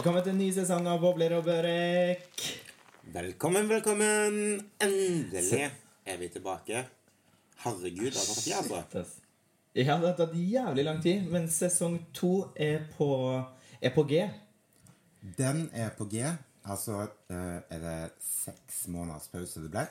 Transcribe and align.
Velkommen 0.00 0.22
til 0.24 0.32
en 0.32 0.38
ny 0.40 0.46
sesong 0.56 0.86
av 0.88 1.02
Bobler 1.02 1.34
og 1.36 1.42
Børek. 1.44 2.42
Velkommen, 3.12 3.66
velkommen! 3.68 4.36
Endelig 4.80 5.58
er 6.08 6.14
vi 6.16 6.28
tilbake. 6.32 6.78
Herregud, 7.60 8.06
det 8.06 8.16
har 8.16 8.30
tatt 8.30 8.38
tid, 8.40 8.54
altså. 8.54 9.02
Ja, 9.76 9.98
det 10.00 10.06
har 10.08 10.14
tatt 10.16 10.32
jævlig 10.40 10.84
lang 10.86 11.02
tid, 11.04 11.26
men 11.28 11.50
sesong 11.52 11.98
to 12.16 12.30
er 12.56 12.86
på, 12.94 13.10
er 13.76 13.92
på 13.92 14.06
G. 14.08 14.22
Den 15.36 15.66
er 15.76 15.92
på 15.98 16.08
G. 16.08 16.24
Altså, 16.64 17.02
eh, 17.28 17.60
er 17.68 17.84
det 17.84 18.24
seks 18.24 18.86
måneders 18.88 19.28
pause 19.28 19.66
det 19.66 19.68
ble? 19.76 19.84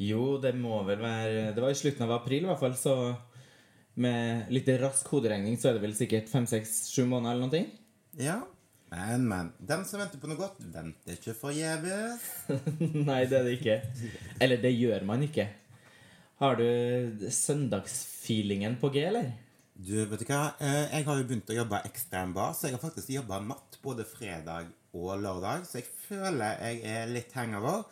Jo, 0.00 0.38
det 0.40 0.54
må 0.56 0.80
vel 0.88 1.04
være 1.04 1.52
Det 1.52 1.60
var 1.60 1.76
i 1.76 1.80
slutten 1.82 2.08
av 2.08 2.16
april, 2.22 2.48
i 2.48 2.52
hvert 2.54 2.64
fall, 2.64 2.80
så 2.80 2.96
med 4.00 4.48
litt 4.48 4.72
rask 4.80 5.12
hoderegning 5.12 5.60
så 5.60 5.68
er 5.68 5.76
det 5.76 5.84
vel 5.84 6.00
sikkert 6.00 6.32
fem, 6.32 6.48
seks, 6.48 6.86
sju 6.88 7.04
måneder 7.04 7.36
eller 7.36 7.52
noe. 7.52 7.64
Ja. 8.16 8.40
Men, 8.92 9.24
men. 9.28 9.52
Den 9.56 9.86
som 9.88 10.02
venter 10.02 10.20
på 10.20 10.28
noe 10.28 10.36
godt, 10.36 10.58
venter 10.74 11.16
ikke 11.16 11.32
forgjeves. 11.38 12.26
Nei, 13.08 13.22
det 13.30 13.38
er 13.38 13.46
det 13.48 13.54
ikke. 13.56 13.76
Eller 14.44 14.60
det 14.60 14.74
gjør 14.76 15.06
man 15.08 15.24
ikke. 15.24 15.46
Har 16.42 16.58
du 16.58 16.66
søndagsfeelingen 17.32 18.76
på 18.82 18.90
G, 18.92 19.06
eller? 19.08 19.30
Du, 19.72 19.94
vet 20.10 20.20
du 20.20 20.26
hva? 20.28 20.42
Eh, 20.60 20.92
Jeg 20.98 21.06
har 21.06 21.18
jo 21.18 21.24
begynt 21.30 21.50
å 21.54 21.56
jobbe 21.56 21.80
ekstra 21.88 22.26
en 22.26 22.34
så 22.36 22.68
jeg 22.68 22.76
har 22.76 22.82
faktisk 22.82 23.14
jobba 23.14 23.40
natt 23.40 23.78
både 23.82 24.04
fredag 24.04 24.68
og 24.92 25.22
lørdag. 25.22 25.64
Så 25.66 25.80
jeg 25.80 25.88
føler 26.08 26.60
jeg 26.60 26.82
er 26.92 27.12
litt 27.14 27.32
hangover. 27.38 27.86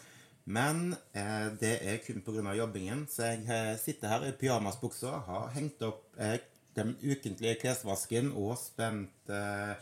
Men 0.44 0.96
eh, 1.14 1.48
det 1.60 1.78
er 1.80 2.00
kun 2.04 2.20
pga. 2.26 2.52
jobbingen. 2.58 3.06
Så 3.08 3.30
jeg 3.30 3.46
eh, 3.48 3.76
sitter 3.80 4.12
her 4.12 4.28
i 4.28 4.36
pyjamasbuksa, 4.36 5.14
har 5.30 5.48
hengt 5.56 5.80
opp 5.86 6.04
eh, 6.18 6.36
den 6.76 6.96
ukentlige 7.02 7.56
klesvasken 7.62 8.32
og 8.36 8.58
spent 8.60 9.32
eh, 9.32 9.78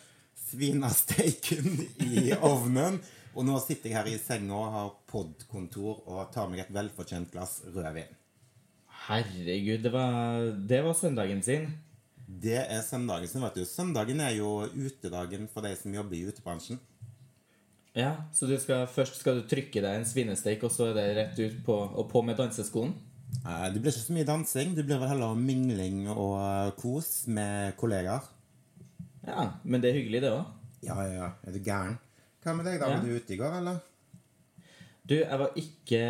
svinesteiken 0.51 1.83
i 2.05 2.33
ovnen. 2.41 3.01
Og 3.39 3.45
nå 3.47 3.59
sitter 3.63 3.91
jeg 3.91 3.97
her 3.99 4.09
i 4.11 4.19
senga 4.19 4.57
og 4.57 4.73
har 4.75 4.95
podkontor 5.13 6.01
og 6.09 6.33
tar 6.35 6.49
meg 6.51 6.65
et 6.65 6.73
velfortjent 6.75 7.31
glass 7.33 7.61
rødvin. 7.71 8.09
Herregud, 9.09 9.83
det 9.85 9.93
var, 9.95 10.49
det 10.69 10.81
var 10.85 10.97
søndagen 10.99 11.43
sin. 11.45 11.69
Det 12.29 12.59
er 12.61 12.83
søndagen 12.85 13.31
sin, 13.31 13.41
vet 13.45 13.57
du. 13.57 13.65
Søndagen 13.65 14.21
er 14.21 14.35
jo 14.37 14.51
utedagen 14.75 15.47
for 15.53 15.65
de 15.65 15.73
som 15.81 15.95
jobber 15.95 16.19
i 16.19 16.27
utebransjen. 16.29 16.81
Ja, 17.97 18.13
Så 18.33 18.47
du 18.47 18.55
skal, 18.61 18.85
først 18.87 19.17
skal 19.23 19.41
du 19.41 19.47
trykke 19.49 19.81
deg 19.83 19.97
en 19.99 20.07
svinesteik, 20.07 20.63
og 20.63 20.71
så 20.71 20.91
er 20.91 20.99
det 20.99 21.07
rett 21.17 21.39
ut 21.41 21.57
på, 21.67 21.75
og 21.75 22.11
på 22.11 22.23
med 22.23 22.37
danseskoen? 22.39 22.93
Eh, 23.45 23.65
Det 23.73 23.81
blir 23.81 23.91
ikke 23.95 24.05
så 24.05 24.17
mye 24.19 24.29
dansing. 24.29 24.75
Det 24.77 24.85
blir 24.87 25.01
vel 25.01 25.09
heller 25.11 25.35
mingling 25.35 26.05
og 26.13 26.77
kos 26.79 27.27
med 27.27 27.75
kollegaer. 27.81 28.29
Ja, 29.27 29.51
men 29.65 29.83
det 29.83 29.91
er 29.91 29.99
hyggelig, 29.99 30.23
det 30.25 30.33
òg. 30.33 30.55
Ja, 30.85 30.97
ja, 31.03 31.13
ja. 31.15 31.29
Er 31.47 31.55
du 31.55 31.61
gæren? 31.65 31.99
Hva 32.45 32.55
med 32.55 32.69
deg, 32.69 32.79
da? 32.81 32.91
Ja. 32.91 32.99
Var 32.99 33.07
du 33.07 33.17
ute 33.19 33.35
i 33.35 33.39
går, 33.41 33.57
eller? 33.61 33.81
Du, 35.09 35.15
jeg 35.17 35.41
var 35.41 35.57
ikke 35.57 36.03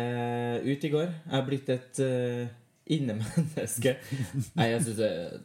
ute 0.65 0.87
i 0.89 0.91
går. 0.93 1.07
Jeg 1.07 1.33
har 1.33 1.45
blitt 1.47 1.71
et 1.73 2.01
uh, 2.03 2.51
innemenneske. 2.91 3.95
Nei, 4.59 4.67
jeg 4.73 4.83
syns 4.85 5.01
jeg 5.05 5.39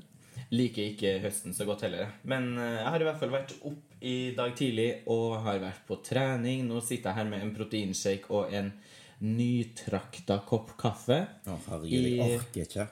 liker 0.54 0.90
ikke 0.92 1.12
høsten 1.24 1.54
så 1.56 1.66
godt 1.68 1.86
heller. 1.86 2.10
Men 2.28 2.52
eh, 2.60 2.80
jeg 2.80 2.90
har 2.94 3.02
i 3.02 3.06
hvert 3.08 3.20
fall 3.20 3.32
vært 3.32 3.54
opp 3.66 4.04
i 4.04 4.16
dag 4.36 4.52
tidlig 4.58 4.89
og 5.10 5.39
har 5.46 5.62
vært 5.62 5.86
på 5.89 5.98
trening. 6.05 6.66
Nå 6.68 6.83
sitter 6.84 7.10
jeg 7.10 7.20
her 7.20 7.30
med 7.30 7.42
en 7.42 7.55
proteinshake 7.56 8.30
og 8.34 8.52
en 8.55 8.70
nytrakta 9.24 10.40
kopp 10.46 10.74
kaffe. 10.80 11.20
Å, 11.46 11.56
herregud, 11.68 12.08
jeg 12.10 12.39
orker 12.39 12.68
ikke. 12.68 12.86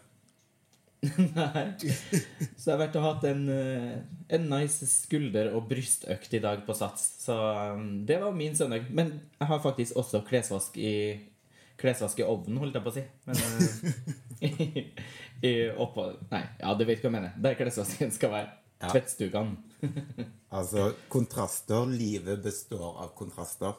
Nei. 1.37 1.65
Så 1.81 2.69
jeg 2.69 2.71
har 2.71 2.81
vært 2.85 2.97
og 3.01 3.07
hatt 3.09 3.25
en, 3.27 3.43
eh, 3.51 3.97
en 4.37 4.45
nice 4.53 4.87
skulder- 4.87 5.51
og 5.57 5.67
brystøkt 5.71 6.37
i 6.39 6.41
dag 6.43 6.63
på 6.67 6.77
Sats. 6.79 7.09
Så 7.25 7.35
um, 7.75 8.05
det 8.07 8.21
var 8.23 8.37
min 8.37 8.55
søndag. 8.57 8.87
Men 8.91 9.17
jeg 9.41 9.51
har 9.51 9.63
faktisk 9.65 9.99
også 9.99 10.23
klesvask 10.29 10.79
i 10.79 10.95
Klesvask 11.83 12.21
i 12.21 12.25
ovnen, 12.29 12.61
holdt 12.63 12.77
jeg 12.77 12.85
på 12.85 12.91
å 12.91 12.95
si. 12.95 13.03
Men 13.27 13.41
eh, 13.43 14.49
i, 14.49 14.83
i 15.49 15.53
oppå 15.73 16.05
Nei, 16.31 16.43
ja, 16.61 16.75
du 16.79 16.85
vet 16.87 17.01
hva 17.01 17.09
jeg 17.09 17.17
mener. 17.17 17.33
Der 17.43 17.57
klesvasken 17.59 18.13
skal 18.15 18.35
være. 18.37 18.53
Ja. 18.83 18.93
Tvettstugene. 18.93 19.59
Altså, 20.53 20.91
kontraster. 21.09 21.87
Livet 21.89 22.43
består 22.45 22.99
av 23.01 23.15
kontraster. 23.17 23.79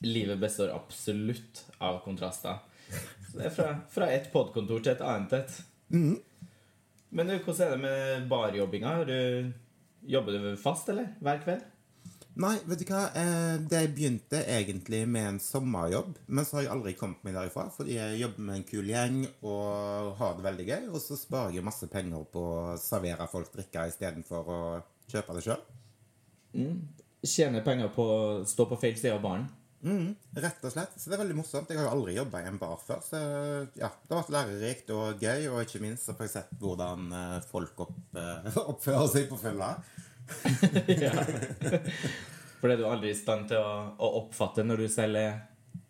Livet 0.00 0.38
består 0.40 0.70
absolutt 0.72 1.60
av 1.76 1.98
kontraster. 2.00 2.62
Så 2.88 3.36
det 3.36 3.50
er 3.50 3.52
fra, 3.52 3.66
fra 3.92 4.08
et 4.14 4.30
podkontor 4.32 4.80
til 4.80 4.94
et 4.94 5.04
annet 5.04 5.36
et. 5.42 5.58
Men 5.92 7.28
du, 7.28 7.34
hvordan 7.44 7.66
er 7.66 7.70
det 7.76 7.80
med 7.82 8.28
barjobbinga? 8.30 8.94
Jobber 10.08 10.38
du 10.38 10.56
fast, 10.56 10.88
eller? 10.88 11.12
Hver 11.20 11.42
kveld? 11.44 11.68
Nei, 12.40 12.54
vet 12.64 12.80
du 12.80 12.86
hva? 12.88 13.02
Eh, 13.12 13.58
Det 13.68 13.82
begynte 13.92 14.40
egentlig 14.48 15.02
med 15.08 15.26
en 15.34 15.40
sommerjobb, 15.42 16.14
men 16.32 16.46
så 16.48 16.56
har 16.56 16.62
jeg 16.64 16.72
aldri 16.72 16.94
kommet 16.96 17.20
meg 17.26 17.34
derifra, 17.36 17.66
fordi 17.74 17.98
jeg 17.98 18.22
jobber 18.22 18.46
med 18.46 18.56
en 18.56 18.64
kul 18.70 18.88
gjeng 18.88 19.18
og 19.42 20.14
har 20.16 20.38
det 20.38 20.46
veldig 20.46 20.66
gøy, 20.70 20.86
og 20.94 21.00
så 21.04 21.18
sparer 21.20 21.52
jeg 21.58 21.66
masse 21.66 21.88
penger 21.92 22.24
på 22.32 22.40
å 22.40 22.78
servere 22.80 23.28
folk 23.28 23.52
drikke 23.52 23.84
istedenfor 23.92 24.48
å 24.48 24.60
kjøpe 25.12 25.36
det 25.36 25.44
sjøl. 25.44 25.60
Tjener 27.22 27.62
penger 27.68 27.92
på 27.92 28.02
å 28.08 28.22
stå 28.48 28.64
på 28.70 28.80
feil 28.80 28.96
side 28.96 29.12
av 29.18 29.22
baren? 29.28 29.44
Mm, 29.82 30.14
rett 30.38 30.62
og 30.62 30.70
slett. 30.70 30.94
Så 30.94 31.10
det 31.10 31.16
er 31.16 31.22
veldig 31.24 31.36
morsomt. 31.40 31.70
Jeg 31.70 31.80
har 31.80 31.88
jo 31.88 31.94
aldri 31.96 32.14
jobba 32.14 32.42
i 32.42 32.48
en 32.52 32.60
bar 32.60 32.78
før, 32.78 33.00
så 33.02 33.18
ja, 33.74 33.90
det 33.90 34.14
har 34.14 34.20
vært 34.20 34.34
lærerikt 34.36 34.92
og 34.94 35.22
gøy, 35.22 35.48
og 35.50 35.62
ikke 35.64 35.82
minst 35.82 36.06
så 36.06 36.14
får 36.14 36.28
jeg 36.28 36.34
sett 36.36 36.56
hvordan 36.62 37.10
eh, 37.18 37.36
folk 37.50 37.82
opp, 37.86 37.98
eh, 38.14 38.58
oppfører 38.72 39.10
seg 39.10 39.28
på 39.32 39.40
fylla. 39.42 39.74
ja. 41.02 41.12
For 42.60 42.70
det 42.70 42.76
er 42.76 42.78
du 42.78 42.86
aldri 42.86 43.10
i 43.10 43.18
stand 43.18 43.48
til 43.50 43.58
å, 43.58 43.72
å 43.98 44.12
oppfatte 44.22 44.62
når 44.62 44.84
du 44.84 44.90
selv 44.92 45.18
er, 45.18 45.40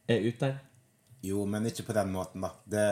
er 0.08 0.24
ute 0.24 0.48
der? 0.48 0.60
Jo, 1.22 1.44
men 1.46 1.68
ikke 1.68 1.84
på 1.86 1.94
den 1.94 2.10
måten, 2.10 2.42
da. 2.42 2.50
Det, 2.66 2.86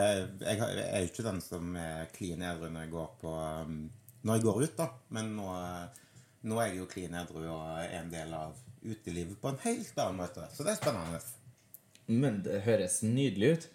jeg, 0.45 0.59
jeg 0.61 0.85
er 0.85 1.01
jo 1.01 1.09
ikke 1.09 1.25
den 1.25 1.41
som 1.43 1.73
er 1.75 2.11
klin 2.13 2.45
edru 2.47 2.69
når 2.69 2.85
jeg 2.85 2.93
går 2.93 3.09
på 3.19 3.33
um, 3.33 3.81
Når 4.21 4.37
jeg 4.37 4.45
går 4.45 4.61
ut, 4.61 4.75
da. 4.77 4.87
Men 5.17 5.33
nå, 5.35 5.47
eh, 5.57 6.05
nå 6.47 6.61
er 6.61 6.69
jeg 6.69 6.77
jo 6.79 6.91
klin 6.93 7.17
edru 7.19 7.41
og 7.41 7.65
er 7.81 7.97
en 7.97 8.13
del 8.13 8.31
av 8.37 8.61
utelivet 8.81 9.41
på 9.41 9.51
en 9.51 9.61
helt 9.63 9.97
annen 9.99 10.19
måte. 10.21 10.47
Så 10.53 10.65
det 10.65 10.75
er 10.75 10.81
spennende. 10.81 11.21
Men 12.11 12.41
det 12.45 12.63
høres 12.65 13.01
nydelig 13.05 13.53
ut. 13.55 13.69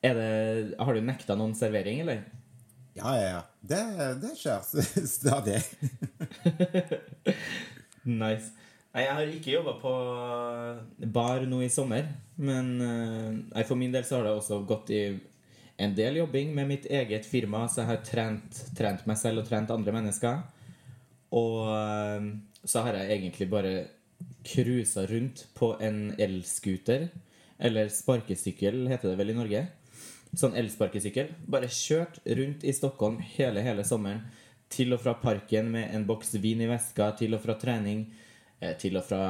Det, 0.00 0.74
har 0.78 0.94
du 0.94 1.02
nekta 1.02 1.36
noen 1.38 1.54
servering, 1.58 2.02
eller? 2.04 2.24
Ja, 2.96 3.12
ja, 3.18 3.26
ja. 3.28 3.42
Det, 3.60 3.82
det 4.22 4.34
skjer 4.40 4.62
stadig. 5.18 5.60
Nice. 8.06 8.52
Nei, 8.94 9.02
jeg 9.02 9.14
har 9.18 9.30
ikke 9.34 9.50
jobba 9.50 9.72
på 9.80 9.92
bar 11.12 11.42
nå 11.50 11.58
i 11.64 11.70
sommer. 11.72 12.06
Men 12.38 12.68
eh, 12.80 13.32
nei, 13.50 13.64
for 13.66 13.76
min 13.76 13.90
del 13.90 14.06
så 14.06 14.20
har 14.20 14.28
det 14.28 14.36
også 14.38 14.60
gått 14.68 14.92
i 14.94 15.00
en 15.82 15.96
del 15.98 16.20
jobbing 16.22 16.54
med 16.54 16.70
mitt 16.70 16.86
eget 16.86 17.26
firma. 17.26 17.64
Så 17.68 17.82
jeg 17.82 17.90
har 17.90 18.04
trent, 18.06 18.60
trent 18.78 19.02
meg 19.10 19.18
selv 19.20 19.42
og 19.42 19.50
trent 19.50 19.74
andre 19.74 19.96
mennesker. 19.98 20.38
Og 21.34 21.66
eh, 21.74 22.30
så 22.62 22.86
har 22.86 23.00
jeg 23.00 23.18
egentlig 23.18 23.50
bare 23.50 23.74
cruisa 24.46 25.06
rundt 25.06 25.46
på 25.54 25.72
en 25.80 26.14
elscooter. 26.18 27.08
Eller 27.58 27.88
sparkesykkel, 27.88 28.86
heter 28.90 29.12
det 29.12 29.18
vel 29.20 29.32
i 29.32 29.36
Norge. 29.36 29.62
Sånn 30.36 30.56
elsparkesykkel. 30.58 31.30
Bare 31.48 31.70
kjørt 31.72 32.18
rundt 32.36 32.66
i 32.66 32.74
Stockholm 32.76 33.18
hele, 33.36 33.62
hele 33.64 33.84
sommeren. 33.88 34.24
Til 34.72 34.92
og 34.96 35.00
fra 35.04 35.14
parken 35.22 35.70
med 35.72 35.94
en 35.94 36.04
boks 36.08 36.34
vin 36.42 36.64
i 36.64 36.68
veska, 36.68 37.12
til 37.18 37.36
og 37.36 37.44
fra 37.44 37.56
trening, 37.60 38.04
eh, 38.60 38.74
til 38.76 38.98
og 38.98 39.06
fra 39.06 39.22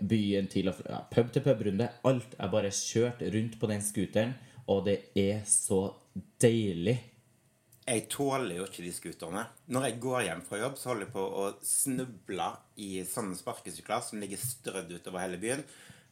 byen, 0.00 0.48
til 0.48 0.70
og 0.72 0.78
fra 0.78 0.94
ja, 0.96 1.00
pub 1.12 1.30
til 1.32 1.44
pub-runde. 1.44 1.90
Alt 2.08 2.34
er 2.38 2.52
bare 2.52 2.72
kjørt 2.74 3.22
rundt 3.34 3.58
på 3.60 3.70
den 3.70 3.84
scooteren, 3.84 4.34
og 4.66 4.86
det 4.88 4.98
er 5.14 5.44
så 5.46 5.82
deilig. 6.42 6.98
Jeg 7.90 8.04
tåler 8.12 8.54
jo 8.54 8.66
ikke 8.68 8.84
de 8.84 8.90
scooterne. 8.94 9.40
Når 9.74 9.86
jeg 9.88 9.96
går 10.04 10.20
hjem 10.28 10.42
fra 10.46 10.60
jobb, 10.60 10.76
så 10.78 10.92
holder 10.92 11.08
jeg 11.08 11.14
på 11.16 11.24
å 11.42 11.46
snuble 11.66 12.46
i 12.78 12.90
sånne 13.08 13.38
sparkesykler 13.38 14.04
som 14.06 14.20
ligger 14.22 14.38
strødd 14.38 14.92
utover 14.94 15.24
hele 15.24 15.40
byen. 15.42 15.64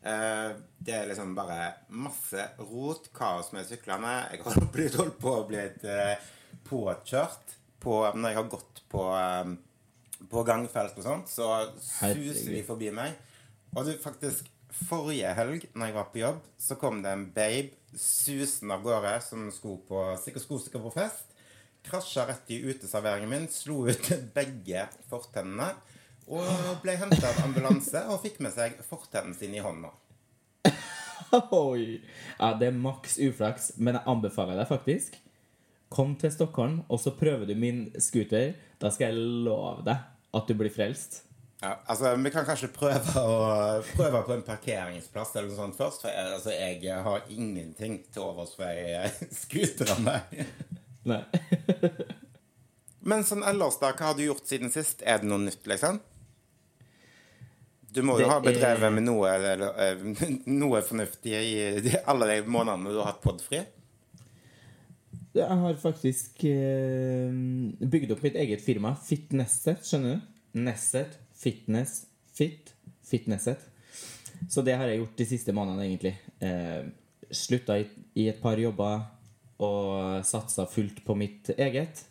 Eh, 0.02 0.56
Det 0.82 0.96
er 0.96 1.06
liksom 1.10 1.36
bare 1.38 1.60
masse 1.94 2.48
rot, 2.58 3.06
kaos 3.14 3.52
med 3.54 3.68
syklene. 3.68 4.16
Jeg 4.32 4.42
har 4.42 4.66
blitt 4.74 4.98
holdt 4.98 5.20
på 5.22 5.36
å 5.36 5.46
bli 5.46 5.62
eh, 5.62 6.26
påkjørt 6.66 7.54
på, 7.78 7.94
når 8.14 8.32
jeg 8.32 8.40
har 8.40 8.50
gått 8.56 8.82
på, 8.90 9.06
eh, 9.14 10.26
på 10.34 10.44
gangfelt 10.50 10.98
og 10.98 11.06
sånt. 11.06 11.30
Så 11.30 11.46
suser 11.78 12.54
de 12.56 12.66
forbi 12.66 12.90
meg. 12.94 13.14
Og 13.76 13.84
du, 13.86 13.94
faktisk 14.02 14.50
Forrige 14.68 15.30
helg 15.34 15.64
når 15.72 15.88
jeg 15.88 15.94
var 15.96 16.08
på 16.12 16.20
jobb, 16.20 16.42
så 16.60 16.76
kom 16.78 17.00
det 17.02 17.10
en 17.10 17.24
babe 17.34 17.96
susende 17.98 18.76
av 18.76 18.84
gårde 18.84 19.14
som 19.24 19.46
skulle 19.50 19.80
på, 19.88 20.02
sikkert 20.22 20.44
skulle 20.44 20.82
på 20.84 20.92
fest. 20.94 21.37
Krasja 21.86 22.26
rett 22.28 22.50
i 22.50 22.60
uteserveringen 22.64 23.30
min, 23.30 23.46
slo 23.52 23.86
ut 23.88 24.10
begge 24.36 24.88
fortennene. 25.10 25.72
Og 26.28 26.82
ble 26.82 26.98
henta 27.00 27.30
av 27.30 27.38
ambulanse 27.46 28.02
og 28.12 28.20
fikk 28.24 28.42
med 28.44 28.52
seg 28.52 28.76
fortennen 28.84 29.32
sin 29.36 29.54
i 29.56 29.62
hånda. 29.64 29.94
Oi. 31.56 32.00
Ja, 32.38 32.52
det 32.58 32.68
er 32.68 32.76
maks 32.76 33.16
uflaks, 33.20 33.72
men 33.80 33.96
jeg 33.96 34.08
anbefaler 34.12 34.60
deg 34.60 34.68
faktisk. 34.68 35.16
Kom 35.92 36.12
til 36.20 36.32
Stockholm, 36.34 36.82
og 36.92 37.00
så 37.00 37.14
prøver 37.16 37.48
du 37.48 37.54
min 37.56 37.86
scooter. 37.96 38.52
Da 38.80 38.92
skal 38.92 39.14
jeg 39.14 39.24
love 39.48 39.86
deg 39.88 40.04
at 40.36 40.50
du 40.50 40.54
blir 40.58 40.72
frelst. 40.72 41.22
Ja, 41.62 41.78
altså, 41.86 42.16
Vi 42.16 42.30
kan 42.30 42.44
kanskje 42.46 42.68
prøve, 42.70 43.00
å, 43.18 43.80
prøve 43.96 44.20
på 44.28 44.34
en 44.36 44.44
parkeringsplass 44.46 45.32
eller 45.34 45.48
noe 45.50 45.58
sånt 45.58 45.78
først. 45.78 46.04
For 46.04 46.12
jeg, 46.12 46.34
altså, 46.36 46.52
jeg 46.54 47.00
har 47.08 47.32
ingenting 47.34 48.02
til 48.12 48.28
overs 48.28 48.52
for 48.58 48.68
ei 48.68 49.08
scootere. 49.40 50.20
Nei. 51.08 51.22
Men 53.08 53.24
sånn 53.24 53.44
ellers, 53.46 53.78
da, 53.80 53.92
hva 53.96 54.10
har 54.10 54.16
du 54.18 54.24
gjort 54.26 54.46
siden 54.48 54.72
sist? 54.74 55.00
Er 55.06 55.22
det 55.22 55.28
noe 55.30 55.40
nytt, 55.46 55.64
liksom? 55.70 56.00
Du 57.94 58.02
må 58.04 58.18
jo 58.18 58.26
Det 58.26 58.30
ha 58.34 58.40
bedrevet 58.44 58.84
er- 58.84 58.92
med 58.98 59.06
noe, 59.06 59.30
eller, 59.32 59.62
eh, 59.80 60.02
noe 60.60 60.82
fornuftig 60.84 61.32
i 61.38 61.94
alle 62.04 62.28
de 62.34 62.38
månedene 62.52 62.92
du 62.92 62.98
har 63.00 63.12
hatt 63.14 63.22
podfri? 63.24 63.62
Jeg 65.38 65.56
har 65.62 65.76
faktisk 65.80 66.42
eh, 66.50 67.30
bygd 67.88 68.12
opp 68.16 68.22
mitt 68.26 68.36
eget 68.40 68.60
firma, 68.64 68.92
Fitnesset, 69.06 69.84
skjønner 69.86 70.18
du? 70.18 70.28
Nesset, 70.66 71.16
Fitness, 71.38 72.02
Fit, 72.34 72.72
Fitnesset. 73.06 73.62
Så 74.50 74.62
det 74.66 74.74
har 74.78 74.88
jeg 74.90 75.00
gjort 75.02 75.16
de 75.20 75.26
siste 75.28 75.54
månedene, 75.54 75.86
egentlig. 75.86 76.14
Eh, 76.44 76.88
slutta 77.34 77.76
i, 77.80 77.86
i 78.18 78.26
et 78.32 78.40
par 78.42 78.58
jobber 78.60 79.06
og 79.58 80.24
satsa 80.26 80.66
fullt 80.70 81.02
på 81.06 81.16
mitt 81.18 81.50
eget. 81.56 82.04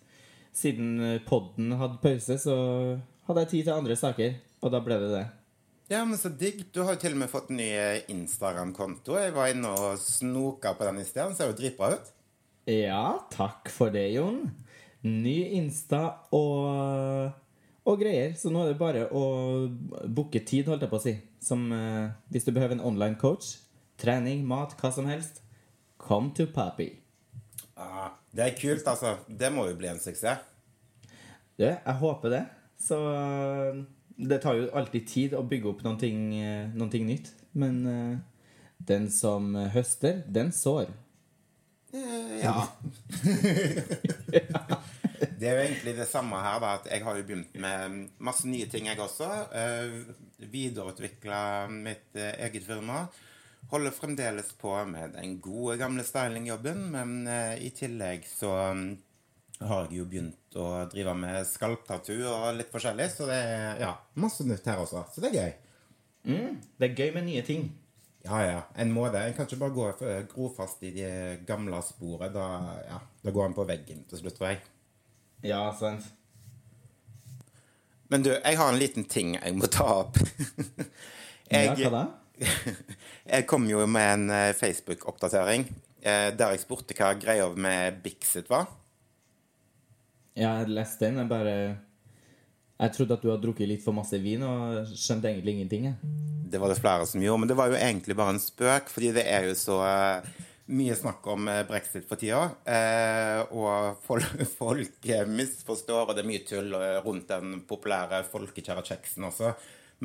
Siden 0.58 1.20
podden 1.28 1.76
hadde 1.80 2.02
pause, 2.02 2.38
så 2.42 2.56
hadde 3.28 3.44
jeg 3.46 3.54
tid 3.54 3.68
til 3.68 3.76
andre 3.78 3.98
saker, 4.00 4.40
og 4.64 4.74
da 4.74 4.82
ble 4.84 5.00
det 5.04 5.12
det. 5.14 5.26
Ja, 5.88 6.02
men 6.06 6.18
så 6.20 6.30
digg. 6.30 6.66
Du 6.76 6.82
har 6.84 6.98
jo 6.98 7.00
til 7.00 7.14
og 7.16 7.22
med 7.22 7.32
fått 7.32 7.52
ny 7.56 7.70
Instagram-konto. 8.12 9.16
Jeg 9.16 9.32
var 9.36 9.54
inne 9.54 9.72
og 9.72 10.00
snoka 10.02 10.74
på 10.76 10.88
den 10.90 11.00
i 11.00 11.06
sted. 11.08 11.24
Den 11.30 11.38
ser 11.38 11.52
jo 11.54 11.56
dritbra 11.56 11.94
ut. 11.96 12.10
Ja, 12.68 13.22
takk 13.32 13.72
for 13.72 13.94
det, 13.94 14.10
Jon. 14.12 14.42
Ny 15.08 15.38
Insta 15.56 16.02
og, 16.36 17.32
og 17.88 18.04
greier. 18.04 18.36
Så 18.36 18.52
nå 18.52 18.66
er 18.66 18.74
det 18.74 18.82
bare 18.82 19.06
å 19.16 19.24
booke 20.04 20.44
tid, 20.44 20.68
holdt 20.68 20.84
jeg 20.84 20.92
på 20.92 21.00
å 21.00 21.06
si. 21.06 21.16
Som 21.40 21.70
eh, 21.72 22.12
hvis 22.36 22.50
du 22.50 22.52
behøver 22.52 22.76
en 22.76 22.84
online 22.92 23.16
coach, 23.22 23.56
trening, 24.02 24.44
mat, 24.50 24.76
hva 24.82 24.92
som 24.92 25.08
helst. 25.08 25.40
Come 26.04 26.36
to 26.36 26.50
Papi. 26.52 26.92
Ja, 27.78 28.12
det 28.34 28.44
er 28.46 28.56
kult, 28.58 28.88
altså. 28.90 29.18
Det 29.30 29.52
må 29.54 29.68
jo 29.70 29.78
bli 29.78 29.90
en 29.92 30.02
suksess. 30.02 30.42
Du, 31.58 31.66
jeg 31.66 31.98
håper 32.02 32.34
det. 32.34 32.44
Så 32.82 32.98
eh, 33.10 33.82
det 34.30 34.42
tar 34.44 34.58
jo 34.58 34.70
alltid 34.78 35.08
tid 35.10 35.36
å 35.38 35.46
bygge 35.46 35.72
opp 35.72 35.84
noen 35.86 35.98
ting, 36.02 36.20
eh, 36.38 36.70
noen 36.74 36.92
ting 36.94 37.08
nytt. 37.10 37.32
Men 37.58 37.80
eh, 37.90 38.16
den 38.90 39.10
som 39.14 39.56
høster, 39.74 40.22
den 40.30 40.54
sår. 40.54 40.92
Ja. 42.38 42.68
det 45.40 45.48
er 45.48 45.56
jo 45.56 45.64
egentlig 45.64 45.96
det 45.98 46.06
samme 46.10 46.42
her, 46.44 46.60
da. 46.62 46.76
At 46.78 46.90
jeg 46.92 47.06
har 47.06 47.18
jo 47.18 47.26
begynt 47.26 47.58
med 47.58 48.04
masse 48.22 48.50
nye 48.50 48.70
ting, 48.70 48.90
jeg 48.92 49.02
også. 49.02 49.30
Uh, 49.50 50.46
Videreutvikla 50.52 51.40
mitt 51.74 52.20
eget 52.38 52.68
firma. 52.68 53.08
Holder 53.72 53.92
fremdeles 53.92 54.54
på 54.62 54.74
med 54.88 55.18
den 55.18 55.40
gode, 55.44 55.76
gamle 55.78 56.04
stylingjobben, 56.08 56.86
men 56.94 57.16
eh, 57.28 57.58
i 57.68 57.72
tillegg 57.76 58.24
så 58.30 58.54
mm, 58.72 58.86
har 59.68 59.90
jeg 59.90 60.00
jo 60.00 60.06
begynt 60.08 60.60
å 60.60 60.68
drive 60.92 61.16
med 61.20 61.42
skalptattoo 61.50 62.22
og 62.32 62.46
litt 62.56 62.72
forskjellig, 62.72 63.10
så 63.12 63.28
det 63.28 63.40
er 63.42 63.82
ja, 63.84 63.92
masse 64.24 64.46
nytt 64.48 64.70
her 64.72 64.84
også. 64.86 65.04
Så 65.12 65.24
det 65.24 65.34
er 65.34 65.42
gøy. 65.42 65.58
Mm, 66.28 66.56
det 66.80 66.90
er 66.90 67.02
gøy 67.02 67.12
med 67.18 67.28
nye 67.28 67.44
ting. 67.48 67.68
Ja, 68.28 68.40
ja. 68.44 68.62
En 68.76 68.92
må 68.92 69.08
det. 69.12 69.24
En 69.24 69.36
kan 69.36 69.48
ikke 69.48 69.60
bare 69.62 69.76
gå 69.76 69.90
for, 70.00 70.28
gro 70.32 70.50
fast 70.56 70.84
i 70.84 70.92
de 70.96 71.10
gamle 71.48 71.80
sporet. 71.86 72.32
Da, 72.36 72.48
ja, 72.88 73.02
da 73.24 73.34
går 73.36 73.50
en 73.50 73.58
på 73.58 73.68
veggen 73.68 74.04
til 74.10 74.22
slutt, 74.22 74.36
tror 74.40 74.52
jeg. 74.52 74.62
Ja, 75.48 75.62
sant. 75.80 76.08
Men 78.08 78.24
du, 78.24 78.32
jeg 78.32 78.58
har 78.60 78.72
en 78.72 78.80
liten 78.80 79.08
ting 79.08 79.36
jeg 79.36 79.56
må 79.60 79.70
ta 79.72 79.90
opp. 80.06 80.20
Ja, 81.48 81.72
hva 81.80 81.90
da? 81.94 82.00
jeg 83.34 83.46
kom 83.50 83.66
jo 83.70 83.84
med 83.90 84.08
en 84.14 84.30
eh, 84.34 84.54
Facebook-oppdatering 84.58 85.66
eh, 86.02 86.30
der 86.38 86.54
jeg 86.54 86.64
spurte 86.64 86.96
hva 86.98 87.14
greia 87.20 87.48
med 87.58 88.02
Bixit 88.04 88.50
var. 88.52 88.70
Ja, 90.38 90.60
jeg 90.62 90.74
leste 90.76 91.08
den. 91.08 91.22
Jeg 91.24 91.30
bare 91.32 91.54
Jeg 92.78 92.94
trodde 92.94 93.16
at 93.18 93.24
du 93.24 93.32
hadde 93.32 93.42
drukket 93.42 93.70
litt 93.72 93.82
for 93.82 93.98
masse 93.98 94.20
vin 94.22 94.44
og 94.46 94.92
skjønte 94.94 95.32
egentlig 95.32 95.58
ingenting. 95.58 95.88
Jeg. 95.90 96.12
Det 96.52 96.60
var 96.62 96.70
det 96.72 96.80
flere 96.80 97.08
som 97.10 97.24
gjorde, 97.24 97.42
men 97.42 97.50
det 97.50 97.58
var 97.58 97.72
jo 97.72 97.80
egentlig 97.80 98.16
bare 98.16 98.36
en 98.36 98.44
spøk, 98.44 98.92
fordi 98.94 99.16
det 99.18 99.26
er 99.26 99.48
jo 99.50 99.56
så 99.58 99.80
eh, 99.88 100.28
mye 100.78 100.98
snakk 101.00 101.26
om 101.34 101.50
brexit 101.68 102.06
for 102.06 102.22
tida. 102.22 102.44
Og 103.50 103.98
folk, 104.06 104.44
folk 104.60 105.10
misforstår, 105.32 106.06
og 106.06 106.14
det 106.14 106.22
er 106.22 106.30
mye 106.30 106.46
tull 106.46 106.78
rundt 107.08 107.34
den 107.34 107.64
populære 107.68 108.22
folkekjære 108.30 108.86
kjeksen 108.92 109.26
også. 109.32 109.56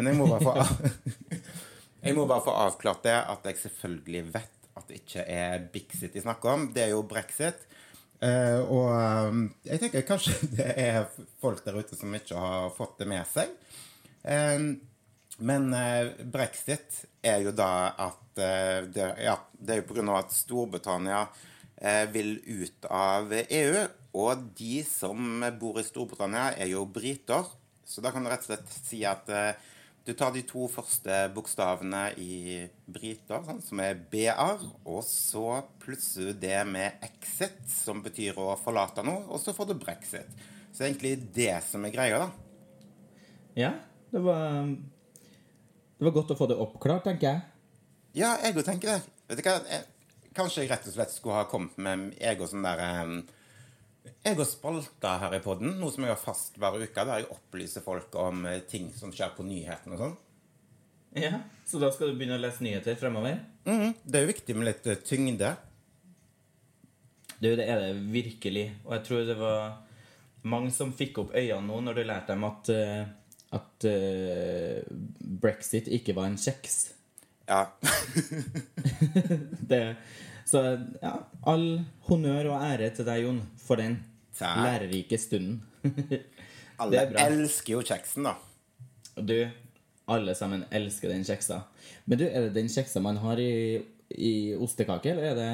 Men 0.00 0.08
jeg 0.08 0.16
må 0.16 0.30
bare 0.32 0.48
få 0.48 0.56
Jeg 2.02 2.16
må 2.18 2.24
bare 2.26 2.42
få 2.42 2.54
avklart 2.64 3.04
det 3.06 3.14
at 3.14 3.44
jeg 3.46 3.60
selvfølgelig 3.62 4.22
vet 4.34 4.68
at 4.72 4.88
det 4.88 5.02
ikke 5.02 5.22
er 5.28 5.66
Bixit 5.72 6.16
de 6.16 6.22
snakker 6.24 6.50
om. 6.50 6.64
Det 6.74 6.86
er 6.86 6.94
jo 6.94 7.04
brexit. 7.06 7.60
Uh, 8.22 8.62
og 8.70 8.88
um, 9.30 9.44
jeg 9.66 9.82
tenker 9.82 10.04
kanskje 10.06 10.34
det 10.56 10.68
er 10.78 11.04
folk 11.42 11.62
der 11.64 11.78
ute 11.78 11.98
som 11.98 12.14
ikke 12.14 12.38
har 12.38 12.74
fått 12.74 12.98
det 13.02 13.08
med 13.10 13.26
seg. 13.30 13.54
Eh, 14.22 14.66
men 15.42 15.64
uh, 15.74 16.10
brexit 16.30 17.02
er 17.22 17.42
jo 17.46 17.54
da 17.54 17.92
at 18.08 18.20
det, 18.38 19.08
ja, 19.20 19.36
det 19.58 19.74
er 19.74 19.82
jo 19.82 20.04
av 20.06 20.22
at 20.22 20.32
Storbritannia 20.32 21.26
vil 22.14 22.36
ut 22.46 22.86
av 22.88 23.32
EU. 23.42 23.82
Og 24.22 24.44
de 24.56 24.82
som 24.86 25.42
bor 25.60 25.80
i 25.80 25.84
Storbritannia, 25.84 26.52
er 26.56 26.70
jo 26.72 26.84
briter. 26.88 27.48
Så 27.84 28.00
da 28.04 28.12
kan 28.12 28.24
du 28.24 28.30
rett 28.30 28.44
og 28.44 28.52
slett 28.52 28.72
si 28.72 29.02
at 29.08 29.28
eh, 29.32 29.58
du 30.04 30.12
tar 30.18 30.32
de 30.34 30.42
to 30.46 30.66
første 30.70 31.18
bokstavene 31.34 32.08
i 32.18 32.64
briter, 32.90 33.44
sånn, 33.46 33.60
som 33.62 33.82
er 33.84 34.00
BR, 34.10 34.64
og 34.82 35.04
så 35.06 35.60
plusser 35.82 36.32
du 36.32 36.40
det 36.42 36.58
med 36.66 37.04
exit, 37.06 37.60
som 37.70 38.02
betyr 38.02 38.40
å 38.42 38.56
forlate 38.58 39.04
noe, 39.06 39.22
og 39.30 39.38
så 39.42 39.54
får 39.54 39.70
du 39.70 39.76
brexit. 39.78 40.42
Så 40.72 40.80
det 40.80 40.84
er 40.84 40.90
egentlig 40.90 41.14
det 41.36 41.54
som 41.68 41.86
er 41.86 41.94
greia, 41.94 42.18
da. 42.24 42.30
Ja, 43.58 43.72
det 44.10 44.20
var 44.24 44.66
Det 46.02 46.08
var 46.08 46.14
godt 46.16 46.32
å 46.34 46.36
få 46.36 46.48
det 46.50 46.58
oppklart, 46.58 47.04
tenker 47.06 47.28
jeg. 47.28 47.42
Ja, 48.18 48.32
jeg 48.42 48.56
òg 48.58 48.64
tenker 48.66 48.96
det. 48.96 49.12
Vet 49.28 49.38
du 49.38 49.46
hva? 49.46 49.60
Jeg, 49.70 49.84
kanskje 50.34 50.64
jeg 50.64 50.72
rett 50.72 50.88
og 50.88 50.96
slett 50.96 51.12
skulle 51.14 51.36
ha 51.38 51.46
kommet 51.46 51.76
med 51.78 52.08
jeg 52.18 52.40
og 52.40 52.50
sånn 52.50 52.66
der 52.66 52.82
um, 53.06 53.20
Jeg 54.02 54.36
har 54.38 54.46
spalta 54.46 55.16
her 55.22 55.36
i 55.36 55.42
podden, 55.42 55.76
noe 55.78 55.92
som 55.94 56.04
jeg 56.06 56.12
har 56.12 56.20
fast 56.20 56.56
hver 56.58 56.78
uke, 56.78 57.04
der 57.06 57.22
jeg 57.22 57.30
opplyser 57.30 57.84
folk 57.84 58.14
om 58.18 58.46
eh, 58.50 58.62
ting 58.70 58.88
som 58.94 59.12
skjer 59.14 59.34
på 59.36 59.46
nyhetene 59.46 59.96
og 59.96 60.02
sånn. 60.02 60.16
Ja, 61.22 61.42
Så 61.68 61.78
da 61.82 61.90
skal 61.92 62.10
du 62.10 62.16
begynne 62.16 62.38
å 62.38 62.42
lese 62.42 62.64
nyheter 62.64 62.96
fremover? 62.98 63.38
Mm, 63.68 63.92
Det 64.02 64.18
er 64.18 64.24
jo 64.24 64.32
viktig 64.32 64.56
med 64.56 64.68
litt 64.70 64.86
eh, 64.88 65.00
tyngde. 65.06 65.52
Du, 67.42 67.50
det 67.58 67.66
er 67.66 67.82
det 67.82 67.92
virkelig. 68.14 68.68
Og 68.86 68.94
jeg 68.96 69.04
tror 69.08 69.26
det 69.28 69.36
var 69.38 69.74
mange 70.46 70.72
som 70.74 70.94
fikk 70.94 71.18
opp 71.22 71.34
øynene 71.36 71.66
nå 71.68 71.80
når 71.86 71.98
du 71.98 72.02
lærte 72.06 72.34
dem 72.34 72.46
at, 72.46 72.70
eh, 72.74 73.04
at 73.54 73.86
uh, 73.86 74.78
brexit 75.42 75.90
ikke 75.92 76.14
var 76.16 76.30
en 76.30 76.38
kjeks. 76.40 76.78
Ja. 77.50 77.66
Det, 79.70 79.82
så 80.48 80.62
ja, 81.02 81.12
all 81.48 81.66
honnør 82.08 82.52
og 82.54 82.64
ære 82.70 82.92
til 82.96 83.08
deg, 83.08 83.24
Jon, 83.26 83.42
for 83.62 83.80
den 83.80 83.98
Takk. 84.38 84.62
lærerike 84.64 85.18
stunden. 85.20 85.60
Alle 86.82 87.02
er 87.04 87.28
elsker 87.28 87.76
jo 87.76 87.82
kjeksen, 87.86 88.26
da. 88.26 88.32
Du, 89.22 89.36
alle 90.10 90.34
sammen 90.34 90.64
elsker 90.74 91.12
den 91.12 91.22
kjeksa. 91.26 91.60
Men 92.08 92.18
du, 92.18 92.24
er 92.26 92.48
det 92.48 92.56
den 92.56 92.70
kjeksa 92.72 93.02
man 93.04 93.20
har 93.22 93.38
i, 93.38 93.78
i 94.16 94.32
ostekake, 94.56 95.12
eller 95.12 95.30
er 95.30 95.38
det 95.38 95.52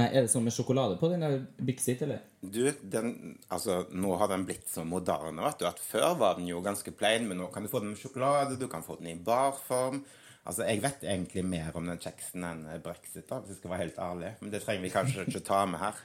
Nei, 0.00 0.06
er 0.16 0.24
det 0.24 0.30
sånn 0.32 0.46
med 0.46 0.54
sjokolade 0.54 0.94
på 0.96 1.10
den? 1.12 1.20
der 1.20 1.42
Bixit, 1.60 2.00
eller? 2.06 2.22
Du, 2.40 2.62
den, 2.88 3.34
altså, 3.52 3.82
nå 3.92 4.14
har 4.16 4.30
den 4.30 4.46
blitt 4.48 4.70
så 4.70 4.80
moderne, 4.88 5.42
vet 5.44 5.60
du, 5.60 5.66
at 5.68 5.82
før 5.84 6.14
var 6.16 6.38
den 6.38 6.46
jo 6.48 6.62
ganske 6.64 6.94
plain, 6.96 7.26
men 7.28 7.36
nå 7.36 7.50
kan 7.52 7.66
du 7.66 7.68
få 7.68 7.82
den 7.82 7.92
med 7.92 8.00
sjokolade, 8.00 8.56
du 8.56 8.64
kan 8.70 8.84
få 8.86 8.96
den 8.96 9.10
i 9.12 9.18
barform. 9.20 10.00
Altså, 10.40 10.64
jeg 10.64 10.80
vet 10.82 11.02
egentlig 11.04 11.42
mer 11.44 11.74
om 11.76 11.88
den 11.90 12.00
kjeksen 12.00 12.46
enn 12.48 12.62
brexit, 12.84 13.26
da, 13.28 13.40
hvis 13.42 13.54
jeg 13.54 13.60
skal 13.60 13.74
være 13.74 13.84
helt 13.84 13.98
ærlig. 14.00 14.30
Men 14.40 14.54
det 14.54 14.62
trenger 14.64 14.86
vi 14.86 14.92
kanskje 14.94 15.26
ikke 15.26 15.42
ta 15.44 15.60
med 15.68 15.82
her. 15.82 16.00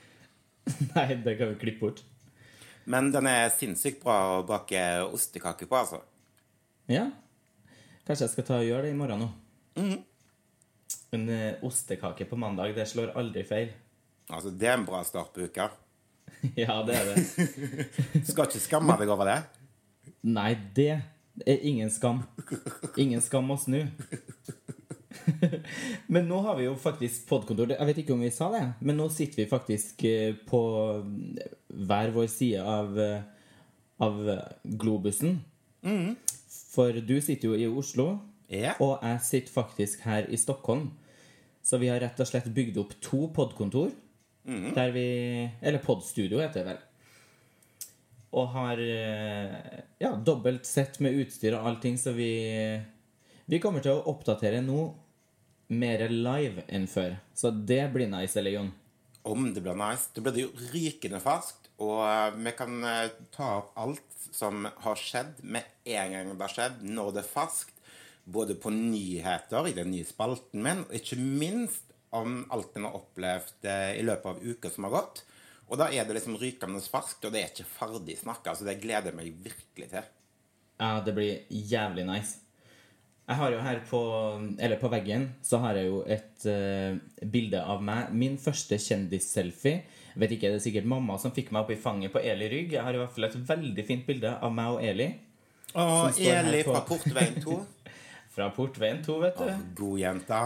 Nei, 0.96 1.08
det 1.24 1.38
kan 1.40 1.54
vi 1.54 1.62
klippe 1.62 1.86
bort. 1.86 2.04
Men 2.86 3.10
den 3.14 3.30
er 3.30 3.48
sinnssykt 3.54 4.04
bra 4.04 4.18
å 4.36 4.44
bake 4.46 4.82
ostekake 5.08 5.70
på, 5.70 5.80
altså. 5.80 6.02
Ja. 6.92 7.08
Kanskje 8.06 8.28
jeg 8.28 8.34
skal 8.36 8.46
ta 8.50 8.60
og 8.60 8.68
gjøre 8.68 8.86
det 8.86 8.92
i 8.94 9.00
morgen 9.00 9.24
nå. 9.24 9.32
En 11.16 11.26
eh, 11.32 11.64
ostekake 11.66 12.28
på 12.30 12.38
mandag, 12.38 12.76
det 12.78 12.86
slår 12.92 13.16
aldri 13.18 13.46
feil. 13.48 13.74
Altså, 14.30 14.52
Det 14.52 14.70
er 14.70 14.78
en 14.78 14.86
bra 14.86 15.02
start 15.08 15.34
på 15.34 15.48
uka. 15.48 15.72
ja, 16.60 16.78
det 16.86 17.00
er 17.00 17.12
det. 17.14 17.26
Skal 18.30 18.50
ikke 18.50 18.62
skamme 18.62 19.00
deg 19.00 19.10
over 19.10 19.32
det. 19.32 19.40
Nei, 20.26 20.52
det 20.78 20.92
ingen 21.46 21.92
skam. 21.92 22.24
Ingen 22.98 23.22
skam 23.24 23.52
å 23.52 23.58
snu. 23.60 23.82
men 26.14 26.28
nå 26.30 26.40
har 26.46 26.58
vi 26.60 26.68
jo 26.68 26.76
faktisk 26.80 27.28
podkontor. 27.30 27.74
Jeg 27.76 27.90
vet 27.90 28.02
ikke 28.04 28.16
om 28.16 28.24
vi 28.24 28.32
sa 28.34 28.50
det, 28.54 28.64
men 28.86 29.00
nå 29.00 29.10
sitter 29.14 29.44
vi 29.44 29.50
faktisk 29.50 30.06
eh, 30.08 30.38
på 30.48 30.62
hver 31.76 32.14
vår 32.16 32.30
side 32.32 32.62
av, 32.62 33.00
eh, 33.00 33.26
av 34.06 34.22
globusen. 34.64 35.40
For 36.76 37.02
du 37.02 37.18
sitter 37.22 37.52
jo 37.52 37.58
i 37.58 37.68
Oslo, 37.70 38.08
yeah. 38.50 38.80
og 38.82 39.04
jeg 39.04 39.22
sitter 39.28 39.54
faktisk 39.54 40.02
her 40.08 40.28
i 40.28 40.40
Stockholm. 40.40 40.90
Så 41.66 41.80
vi 41.82 41.90
har 41.90 42.02
rett 42.02 42.20
og 42.22 42.30
slett 42.30 42.50
bygd 42.54 42.78
opp 42.82 42.94
to 43.02 43.26
podkontor. 43.34 43.94
Der 44.46 44.92
vi 44.94 45.50
Eller 45.62 45.82
podstudio, 45.82 46.38
heter 46.38 46.62
det 46.62 46.66
vel. 46.68 46.82
Og 48.36 48.52
har 48.52 48.82
eh, 48.84 49.82
ja, 50.02 50.12
dobbelt 50.16 50.68
sett 50.68 51.00
med 51.04 51.16
utstyr 51.22 51.56
og 51.56 51.70
allting, 51.70 51.98
så 51.98 52.12
vi 52.16 52.32
Vi 53.46 53.60
kommer 53.62 53.84
til 53.86 53.94
å 53.94 54.08
oppdatere 54.10 54.60
nå 54.66 54.80
mer 55.70 56.08
live 56.10 56.66
enn 56.68 56.88
før. 56.90 57.16
Så 57.34 57.52
det 57.52 57.84
blir 57.94 58.10
nice, 58.10 58.38
eller 58.40 58.58
Jon? 58.58 58.72
Om 59.26 59.52
det 59.54 59.62
blir 59.62 59.78
nice. 59.78 60.10
Det 60.14 60.24
blir 60.26 60.48
jo 60.48 60.72
rykende 60.74 61.22
ferskt. 61.22 61.70
Og 61.78 62.02
eh, 62.08 62.40
vi 62.42 62.54
kan 62.58 62.84
eh, 62.90 63.14
ta 63.36 63.52
opp 63.62 63.78
alt 63.78 64.28
som 64.34 64.66
har 64.66 65.00
skjedd 65.00 65.40
med 65.46 65.64
en 65.86 66.16
gang 66.16 66.34
det 66.34 66.48
har 66.48 66.56
skjedd, 66.56 66.84
når 66.84 67.14
det 67.16 67.24
er 67.24 67.32
ferskt. 67.32 67.72
Både 68.26 68.58
på 68.58 68.74
nyheter 68.74 69.70
i 69.70 69.76
den 69.78 69.92
nye 69.94 70.08
spalten 70.08 70.64
min, 70.66 70.82
og 70.88 70.96
ikke 70.98 71.20
minst 71.22 71.94
om 72.16 72.40
alt 72.54 72.74
en 72.76 72.88
har 72.88 72.98
opplevd 72.98 73.68
i 73.70 74.02
løpet 74.02 74.32
av 74.32 74.42
uka 74.42 74.72
som 74.74 74.88
har 74.88 74.96
gått. 74.96 75.22
Og 75.66 75.80
da 75.82 75.90
er 75.90 76.06
det 76.06 76.20
liksom 76.20 76.38
rykende 76.38 76.82
ferskt, 76.84 77.26
og 77.26 77.34
det 77.34 77.42
er 77.42 77.52
ikke 77.52 77.68
ferdig 77.68 78.20
snakka. 78.20 78.54
Så 78.54 78.68
det 78.68 78.78
gleder 78.84 79.10
jeg 79.10 79.18
meg 79.18 79.46
virkelig 79.46 79.92
til. 79.92 80.10
Ja, 80.78 81.00
det 81.02 81.16
blir 81.16 81.46
jævlig 81.50 82.06
nice. 82.06 82.42
Jeg 83.26 83.40
har 83.40 83.54
jo 83.56 83.62
her 83.66 83.80
på, 83.90 84.00
eller 84.62 84.78
på 84.78 84.90
veggen 84.94 85.32
så 85.42 85.58
har 85.64 85.80
jeg 85.80 85.88
jo 85.90 86.04
et 86.06 86.46
uh, 86.46 87.26
bilde 87.34 87.58
av 87.58 87.82
meg. 87.82 88.12
Min 88.14 88.36
første 88.42 88.78
kjendisselfie. 88.78 89.80
Vet 90.16 90.36
ikke, 90.36 90.52
Det 90.54 90.60
er 90.60 90.66
sikkert 90.68 90.88
mamma 90.88 91.18
som 91.20 91.34
fikk 91.34 91.50
meg 91.52 91.66
opp 91.66 91.74
i 91.74 91.80
fanget 91.82 92.14
på 92.14 92.22
Eli 92.22 92.52
Rygg. 92.52 92.76
Jeg 92.78 92.86
har 92.86 92.94
i 92.94 93.02
hvert 93.02 93.16
fall 93.16 93.28
et 93.28 93.40
veldig 93.50 93.88
fint 93.88 94.06
bilde 94.06 94.30
av 94.30 94.54
meg 94.54 94.78
og 94.78 94.86
Eli. 94.86 95.10
Og 95.74 96.22
Eli 96.22 96.62
fra 96.68 96.84
Portveien 96.88 97.42
2. 97.44 97.58
Fra 98.36 98.50
Portveien 98.52 98.98
2, 99.00 99.14
vet 99.22 99.38
du. 99.40 99.60
God 99.80 100.00
jente. 100.02 100.40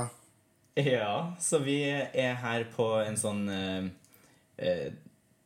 Ja, 0.78 1.14
så 1.42 1.58
vi 1.64 1.80
er 1.90 2.36
her 2.38 2.68
på 2.70 2.86
en 3.02 3.18
sånn 3.18 3.48
uh, 3.50 3.88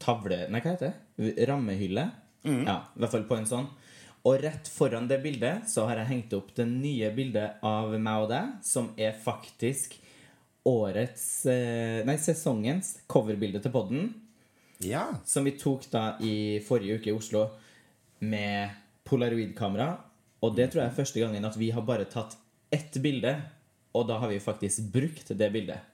tavle... 0.04 0.44
Nei, 0.52 0.60
hva 0.60 0.76
heter 0.76 0.92
det? 0.92 1.34
Rammehylle. 1.48 2.06
Ja, 2.44 2.78
i 2.92 3.02
hvert 3.02 3.14
fall 3.16 3.28
på 3.30 3.40
en 3.40 3.48
sånn. 3.48 3.72
Og 4.28 4.40
rett 4.44 4.70
foran 4.72 5.08
det 5.10 5.20
bildet 5.24 5.68
så 5.72 5.88
har 5.90 6.00
jeg 6.00 6.12
hengt 6.12 6.34
opp 6.38 6.54
det 6.56 6.68
nye 6.70 7.10
bildet 7.16 7.64
av 7.66 7.92
meg 7.98 8.24
og 8.24 8.30
deg, 8.32 8.54
som 8.64 8.92
er 9.00 9.16
faktisk 9.20 9.98
årets 10.68 11.26
eh, 11.52 12.04
Nei, 12.08 12.16
sesongens 12.24 12.96
coverbilde 13.12 13.60
til 13.64 13.74
podden. 13.74 14.14
Ja. 14.84 15.10
Som 15.28 15.48
vi 15.48 15.58
tok 15.60 15.90
da 15.92 16.14
i 16.24 16.62
forrige 16.64 17.00
uke 17.00 17.12
i 17.12 17.16
Oslo 17.16 17.50
med 18.24 18.72
polaroidkamera. 19.08 19.92
Og 20.44 20.56
det 20.56 20.70
tror 20.72 20.86
jeg 20.86 20.92
er 20.92 20.98
første 21.02 21.24
gangen 21.24 21.48
at 21.48 21.60
vi 21.60 21.72
har 21.76 21.84
bare 21.88 22.08
tatt 22.08 22.38
ett 22.74 22.96
bilde, 23.04 23.36
og 23.94 24.08
da 24.10 24.18
har 24.24 24.32
vi 24.32 24.40
faktisk 24.44 24.88
brukt 24.94 25.36
det 25.38 25.52
bildet. 25.54 25.93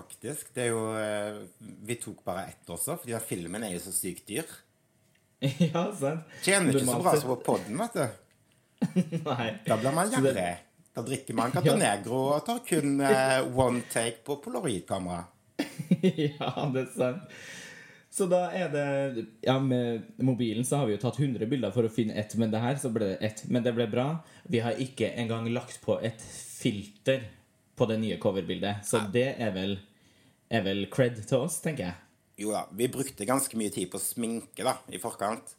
Faktisk. 0.00 0.50
Det 0.56 0.66
er 0.66 0.72
jo 0.72 0.82
eh, 0.96 1.38
Vi 1.86 1.96
tok 2.00 2.24
bare 2.26 2.48
ett 2.52 2.72
også, 2.72 2.96
fordi 3.02 3.20
filmen 3.24 3.64
er 3.66 3.76
jo 3.76 3.84
så 3.84 3.92
sykt 3.94 4.26
dyr. 4.30 4.56
ja, 5.70 5.84
sant? 5.96 6.34
Tjener 6.44 6.74
ikke 6.76 6.88
så 6.88 6.98
bra 7.04 7.14
som 7.20 7.32
på 7.34 7.38
podden, 7.52 7.78
vet 7.80 8.00
du. 8.00 8.18
Nei. 9.28 9.46
Da 9.66 9.78
blir 9.80 9.96
man 9.96 10.12
gjerrig. 10.12 10.50
Da 10.96 11.04
drikker 11.06 11.36
man 11.38 11.52
Catanegro 11.54 12.24
og 12.34 12.44
tar 12.48 12.60
kun 12.66 13.00
eh, 13.04 13.38
one 13.54 13.84
take 13.92 14.24
på 14.26 14.40
polaroidkamera. 14.44 15.24
ja, 16.00 16.52
det 16.72 16.86
er 16.86 16.92
sant. 16.96 17.40
Så 18.10 18.26
da 18.26 18.48
er 18.50 18.70
det 18.72 19.24
Ja, 19.46 19.58
med 19.62 20.08
mobilen 20.18 20.66
så 20.66 20.80
har 20.80 20.88
vi 20.88 20.96
jo 20.96 21.02
tatt 21.02 21.20
100 21.20 21.46
bilder 21.46 21.70
for 21.74 21.86
å 21.86 21.92
finne 21.92 22.16
ett, 22.18 22.34
men 22.40 22.50
det 22.50 22.62
her 22.62 22.80
så 22.80 22.90
ble 22.92 23.12
det 23.12 23.20
ett. 23.28 23.44
Men 23.48 23.62
det 23.62 23.74
ble 23.76 23.86
bra. 23.90 24.08
Vi 24.50 24.62
har 24.64 24.80
ikke 24.82 25.12
engang 25.14 25.46
lagt 25.54 25.78
på 25.84 26.00
et 26.02 26.18
filter 26.60 27.28
på 27.78 27.86
det 27.88 28.00
nye 28.02 28.18
coverbildet, 28.20 28.82
så 28.84 29.00
det 29.12 29.30
er 29.40 29.54
vel, 29.54 29.78
er 30.50 30.66
vel 30.66 30.84
cred 30.92 31.18
til 31.22 31.46
oss, 31.46 31.60
tenker 31.64 31.86
jeg. 31.86 31.96
Jo 32.40 32.54
da, 32.54 32.64
vi 32.76 32.88
brukte 32.90 33.28
ganske 33.28 33.56
mye 33.60 33.72
tid 33.72 33.90
på 33.92 34.00
sminke 34.02 34.64
da, 34.66 34.78
i 34.90 35.00
forkant. 35.00 35.56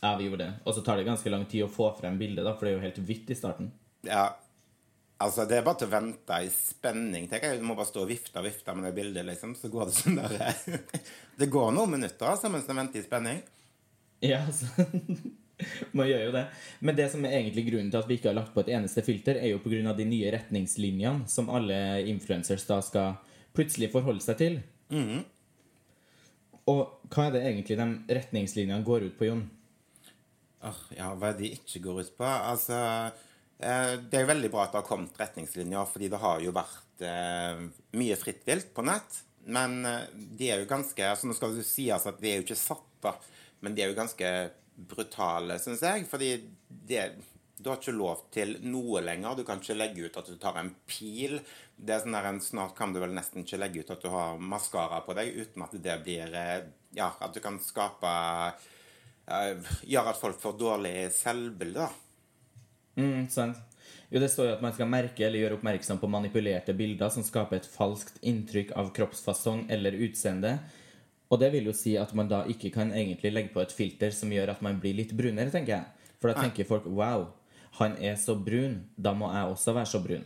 Ja, 0.00 0.16
vi 0.18 0.26
gjorde 0.26 0.44
det. 0.44 0.52
Og 0.64 0.74
så 0.76 0.82
tar 0.84 0.98
det 0.98 1.06
ganske 1.06 1.30
lang 1.30 1.46
tid 1.48 1.64
å 1.64 1.72
få 1.72 1.88
frem 1.96 2.18
bildet, 2.20 2.44
da, 2.44 2.56
for 2.56 2.66
det 2.66 2.74
er 2.74 2.78
jo 2.78 2.84
helt 2.84 3.04
hvitt 3.08 3.30
i 3.30 3.36
starten. 3.38 3.70
Ja, 4.04 4.26
altså 5.22 5.46
det 5.48 5.60
er 5.60 5.64
bare 5.66 5.80
til 5.80 5.88
å 5.88 5.94
vente 5.94 6.40
i 6.44 6.50
spenning. 6.52 7.28
Tenk, 7.30 7.46
jeg. 7.46 7.60
Du 7.62 7.68
må 7.68 7.76
bare 7.78 7.88
stå 7.88 8.02
og 8.02 8.10
vifte 8.10 8.42
og 8.42 8.48
vifte 8.48 8.74
med 8.76 8.88
det 8.90 8.96
bildet, 8.98 9.24
liksom. 9.30 9.54
Så 9.56 9.70
går 9.72 9.88
det 9.88 9.96
sånn 9.96 10.18
der 10.20 10.90
Det 11.40 11.48
går 11.52 11.72
noen 11.76 11.96
minutter 11.96 12.28
altså, 12.34 12.50
mens 12.52 12.66
du 12.68 12.74
venter 12.74 13.00
i 13.00 13.06
spenning. 13.06 13.40
Ja, 14.24 14.42
altså 14.44 14.68
Man 15.96 16.08
gjør 16.10 16.24
jo 16.26 16.32
det. 16.34 16.42
Men 16.84 16.96
det 16.98 17.06
som 17.12 17.24
er 17.24 17.38
egentlig 17.38 17.68
grunnen 17.68 17.92
til 17.94 18.02
at 18.02 18.08
vi 18.10 18.18
ikke 18.18 18.32
har 18.32 18.40
lagt 18.40 18.52
på 18.52 18.64
et 18.64 18.72
eneste 18.74 19.04
filter, 19.06 19.38
er 19.38 19.54
jo 19.54 19.62
pga. 19.62 19.94
de 19.94 20.06
nye 20.10 20.32
retningslinjene 20.34 21.30
som 21.30 21.48
alle 21.48 22.02
influencers 22.10 22.66
da 22.66 22.80
skal 22.82 23.14
plutselig 23.54 23.90
forholde 23.92 24.24
seg 24.24 24.40
til. 24.40 24.58
Og 26.70 27.10
hva 27.12 27.26
er 27.26 27.34
det 27.34 27.44
egentlig 27.44 27.76
de 27.78 28.16
retningslinjene 28.18 28.86
går 28.86 29.08
ut 29.08 29.18
på, 29.18 29.28
Jon? 29.28 29.44
Åh, 30.64 30.80
ja, 30.96 31.10
hva 31.12 31.30
er 31.30 31.36
det 31.36 31.44
de 31.44 31.58
ikke 31.58 31.82
går 31.84 32.00
ut 32.06 32.14
på? 32.16 32.24
Altså, 32.24 32.78
eh, 33.60 33.92
det 34.00 34.18
er 34.18 34.24
jo 34.24 34.32
veldig 34.32 34.50
bra 34.54 34.64
at 34.64 34.72
det 34.72 34.80
har 34.80 34.88
kommet 34.88 35.20
retningslinjer, 35.20 35.90
fordi 35.90 36.08
det 36.12 36.22
har 36.22 36.40
jo 36.40 36.54
vært 36.56 37.04
eh, 37.04 37.62
mye 38.00 38.16
fritt 38.20 38.46
vilt 38.48 38.72
på 38.76 38.86
nett. 38.88 39.20
Men 39.44 39.82
eh, 39.84 40.08
de 40.14 40.48
er 40.48 40.62
jo 40.62 40.70
ganske 40.70 41.04
altså 41.04 41.28
Nå 41.28 41.36
skal 41.36 41.52
det 41.52 41.66
si 41.66 41.84
sies 41.84 42.08
at 42.08 42.20
de 42.20 42.30
er 42.30 42.40
jo 42.40 42.46
ikke 42.46 42.56
satt, 42.56 42.88
da. 43.04 43.12
Men 43.64 43.76
de 43.76 43.84
er 43.84 43.92
jo 43.92 43.98
ganske 43.98 44.30
brutale, 44.88 45.58
syns 45.60 45.84
jeg. 45.84 46.08
Fordi 46.08 46.30
det, 46.88 47.04
du 47.64 47.70
har 47.72 47.78
ikke 47.80 47.94
lov 47.96 48.26
til 48.34 48.58
noe 48.68 49.00
lenger. 49.00 49.38
Du 49.40 49.44
kan 49.48 49.58
ikke 49.62 49.76
legge 49.78 50.04
ut 50.06 50.16
at 50.20 50.28
du 50.28 50.36
tar 50.40 50.58
en 50.60 50.68
pil. 50.90 51.38
Det 51.74 51.94
er 51.96 52.02
sånn 52.04 52.14
der, 52.14 52.28
en- 52.28 52.42
Snart 52.44 52.76
kan 52.76 52.92
du 52.92 53.00
vel 53.02 53.14
nesten 53.16 53.42
ikke 53.42 53.58
legge 53.62 53.80
ut 53.82 53.90
at 53.94 54.04
du 54.04 54.10
har 54.12 54.36
maskara 54.38 55.00
på 55.06 55.16
deg, 55.16 55.32
uten 55.40 55.64
at 55.66 55.72
det 55.82 55.96
blir 56.04 56.34
eh, 56.36 56.66
Ja, 56.94 57.08
at 57.24 57.32
du 57.34 57.40
kan 57.42 57.56
skape 57.64 58.12
eh, 59.26 59.72
Gjøre 59.88 60.12
at 60.12 60.20
folk 60.20 60.38
får 60.42 60.58
dårlig 60.60 60.94
selvbilde, 61.16 61.88
da. 61.88 61.90
Mm, 63.00 63.24
sant. 63.32 63.58
Jo, 64.12 64.20
det 64.22 64.28
står 64.30 64.46
jo 64.46 64.54
at 64.54 64.62
man 64.62 64.74
skal 64.76 64.86
merke 64.92 65.24
eller 65.26 65.40
gjøre 65.40 65.56
oppmerksom 65.58 65.98
på 65.98 66.06
manipulerte 66.12 66.74
bilder 66.78 67.10
som 67.10 67.24
skaper 67.26 67.58
et 67.58 67.66
falskt 67.66 68.20
inntrykk 68.22 68.70
av 68.78 68.92
kroppsfasong 68.94 69.64
eller 69.74 69.96
utseende. 70.06 70.58
Og 71.32 71.40
det 71.40 71.48
vil 71.54 71.66
jo 71.66 71.74
si 71.74 71.96
at 71.98 72.12
man 72.14 72.28
da 72.30 72.44
ikke 72.46 72.70
kan 72.76 72.92
egentlig 72.94 73.32
legge 73.34 73.50
på 73.56 73.62
et 73.64 73.72
filter 73.74 74.14
som 74.14 74.30
gjør 74.30 74.52
at 74.54 74.62
man 74.62 74.78
blir 74.78 74.94
litt 75.00 75.14
brunere, 75.16 75.50
tenker 75.50 75.72
jeg. 75.80 76.10
For 76.20 76.30
da 76.30 76.44
tenker 76.44 76.68
folk 76.68 76.86
wow, 76.86 77.26
han 77.78 77.96
er 77.98 78.14
så 78.20 78.36
brun, 78.38 78.80
da 78.96 79.14
må 79.16 79.30
jeg 79.34 79.50
også 79.50 79.74
være 79.74 79.90
så 79.90 80.00
brun. 80.04 80.24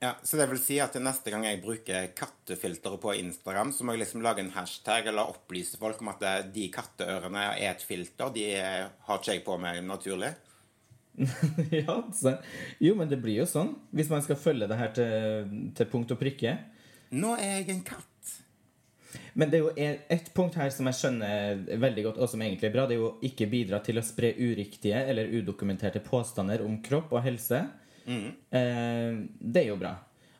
Ja, 0.00 0.14
Så 0.24 0.38
det 0.40 0.46
vil 0.48 0.60
si 0.60 0.78
at 0.80 0.94
neste 0.96 1.28
gang 1.32 1.44
jeg 1.44 1.60
bruker 1.60 2.06
kattefilteret 2.16 3.00
på 3.02 3.12
Instagram, 3.20 3.72
så 3.72 3.84
må 3.84 3.92
jeg 3.92 4.06
liksom 4.06 4.22
lage 4.24 4.40
en 4.40 4.52
hashtag 4.54 5.10
eller 5.10 5.28
opplyse 5.28 5.76
folk 5.80 6.00
om 6.00 6.08
at 6.14 6.24
de 6.54 6.68
katteørene 6.72 7.42
er 7.58 7.74
et 7.74 7.84
filter. 7.84 8.32
De 8.32 8.46
eh, 8.56 8.86
har 8.88 9.20
ikke 9.20 9.34
jeg 9.36 9.44
på 9.44 9.58
meg 9.60 9.82
naturlig. 9.84 10.32
ja, 11.82 11.98
så, 12.16 12.38
jo, 12.80 12.94
men 12.96 13.12
det 13.12 13.20
blir 13.20 13.42
jo 13.42 13.48
sånn. 13.48 13.74
Hvis 13.92 14.08
man 14.12 14.24
skal 14.24 14.40
følge 14.40 14.70
det 14.70 14.80
her 14.80 14.94
til, 14.96 15.52
til 15.76 15.90
punkt 15.92 16.16
og 16.16 16.20
prikke. 16.22 16.56
Nå 17.12 17.34
er 17.36 17.58
jeg 17.58 17.68
en 17.74 17.84
katt. 17.92 18.09
Men 19.34 19.50
det 19.50 19.58
er 19.58 19.64
jo 19.64 19.96
ett 20.08 20.30
punkt 20.34 20.56
her 20.58 20.70
som 20.74 20.86
jeg 20.90 20.98
skjønner 20.98 21.60
veldig 21.82 22.04
godt, 22.08 22.20
og 22.22 22.30
som 22.30 22.42
egentlig 22.42 22.68
er 22.68 22.74
bra. 22.74 22.86
Det 22.86 22.96
er 22.96 23.02
jo 23.02 23.10
ikke 23.26 23.48
bidra 23.50 23.80
til 23.84 23.98
å 24.00 24.04
spre 24.06 24.32
uriktige 24.38 25.02
eller 25.10 25.30
udokumenterte 25.40 26.02
påstander 26.04 26.64
om 26.66 26.78
kropp 26.84 27.12
og 27.16 27.24
helse. 27.24 27.64
Eh, 28.06 29.10
det 29.40 29.64
er 29.64 29.68
jo 29.70 29.78
bra. 29.80 29.94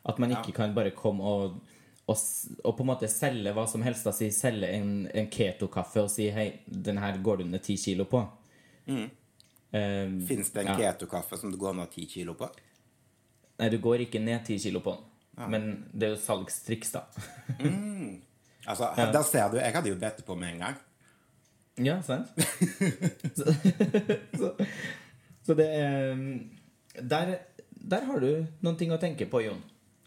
At 0.07 0.19
man 0.19 0.33
ikke 0.33 0.55
kan 0.57 0.73
bare 0.75 0.93
komme 0.97 1.23
og, 1.23 1.59
og, 2.09 2.17
og 2.63 2.77
på 2.77 2.83
en 2.83 2.89
måte 2.89 3.09
selge 3.11 3.53
hva 3.55 3.67
som 3.69 3.83
helst. 3.85 4.07
Da, 4.07 4.15
si 4.15 4.31
selge 4.35 4.71
en, 4.75 4.93
en 5.13 5.29
keto-kaffe 5.31 6.03
og 6.03 6.11
si 6.11 6.29
hei, 6.33 6.47
den 6.65 6.99
her 7.01 7.19
går 7.23 7.41
du 7.41 7.49
ned 7.51 7.63
ti 7.65 7.77
kilo 7.79 8.07
på. 8.09 8.23
Eh, 9.71 10.09
Fins 10.27 10.51
det 10.51 10.65
en 10.65 10.73
ja. 10.73 10.79
keto-kaffe 10.79 11.39
som 11.39 11.53
du 11.53 11.59
går 11.61 11.77
ned 11.77 11.91
ti 11.93 12.07
kilo 12.09 12.35
på? 12.39 12.49
Nei, 13.61 13.69
du 13.69 13.77
går 13.83 14.07
ikke 14.07 14.19
ned 14.23 14.43
ti 14.47 14.57
kilo 14.59 14.81
på 14.83 14.95
den. 14.97 15.07
Men 15.49 15.69
det 15.93 16.07
er 16.09 16.11
jo 16.15 16.19
salgstriks, 16.21 16.91
da. 16.97 17.05
Altså, 18.71 19.11
Der 19.13 19.27
ser 19.27 19.51
du. 19.51 19.59
Jeg 19.61 19.75
hadde 19.75 19.91
jo 19.91 19.99
dette 19.99 20.25
på 20.27 20.37
med 20.39 20.55
en 20.55 20.65
gang. 20.65 20.79
Ja, 21.81 22.01
sant? 22.05 22.27
så, 23.37 23.53
så, 24.37 24.51
så 25.45 25.55
det 25.57 25.69
er 25.75 26.19
der, 26.99 27.37
der 27.71 28.05
har 28.05 28.19
du 28.19 28.45
noen 28.61 28.77
ting 28.79 28.91
å 28.93 28.99
tenke 29.01 29.27
på, 29.31 29.43
Jon. 29.45 29.61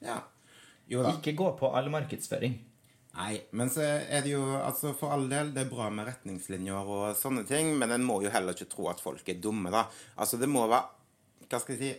Ja. 0.04 0.20
Jo 0.90 1.04
da. 1.04 1.14
Ikke 1.16 1.34
gå 1.36 1.48
på 1.58 1.70
all 1.72 1.88
markedsføring. 1.92 2.58
Nei, 3.14 3.34
men 3.54 3.70
så 3.70 3.84
er 3.86 4.24
det 4.24 4.32
jo 4.32 4.42
altså 4.58 4.90
For 4.98 5.14
all 5.14 5.28
del, 5.30 5.52
det 5.54 5.62
er 5.62 5.70
bra 5.70 5.86
med 5.94 6.08
retningslinjer 6.08 6.88
og 6.96 7.14
sånne 7.18 7.44
ting, 7.46 7.70
men 7.78 7.94
en 7.94 8.06
må 8.06 8.18
jo 8.24 8.32
heller 8.34 8.56
ikke 8.56 8.72
tro 8.72 8.88
at 8.90 9.02
folk 9.02 9.28
er 9.30 9.38
dumme, 9.42 9.70
da. 9.72 9.84
Altså, 10.18 10.40
det 10.40 10.50
må 10.50 10.66
være 10.66 11.46
Hva 11.46 11.62
skal 11.62 11.76
jeg 11.76 11.80
si 11.82 11.92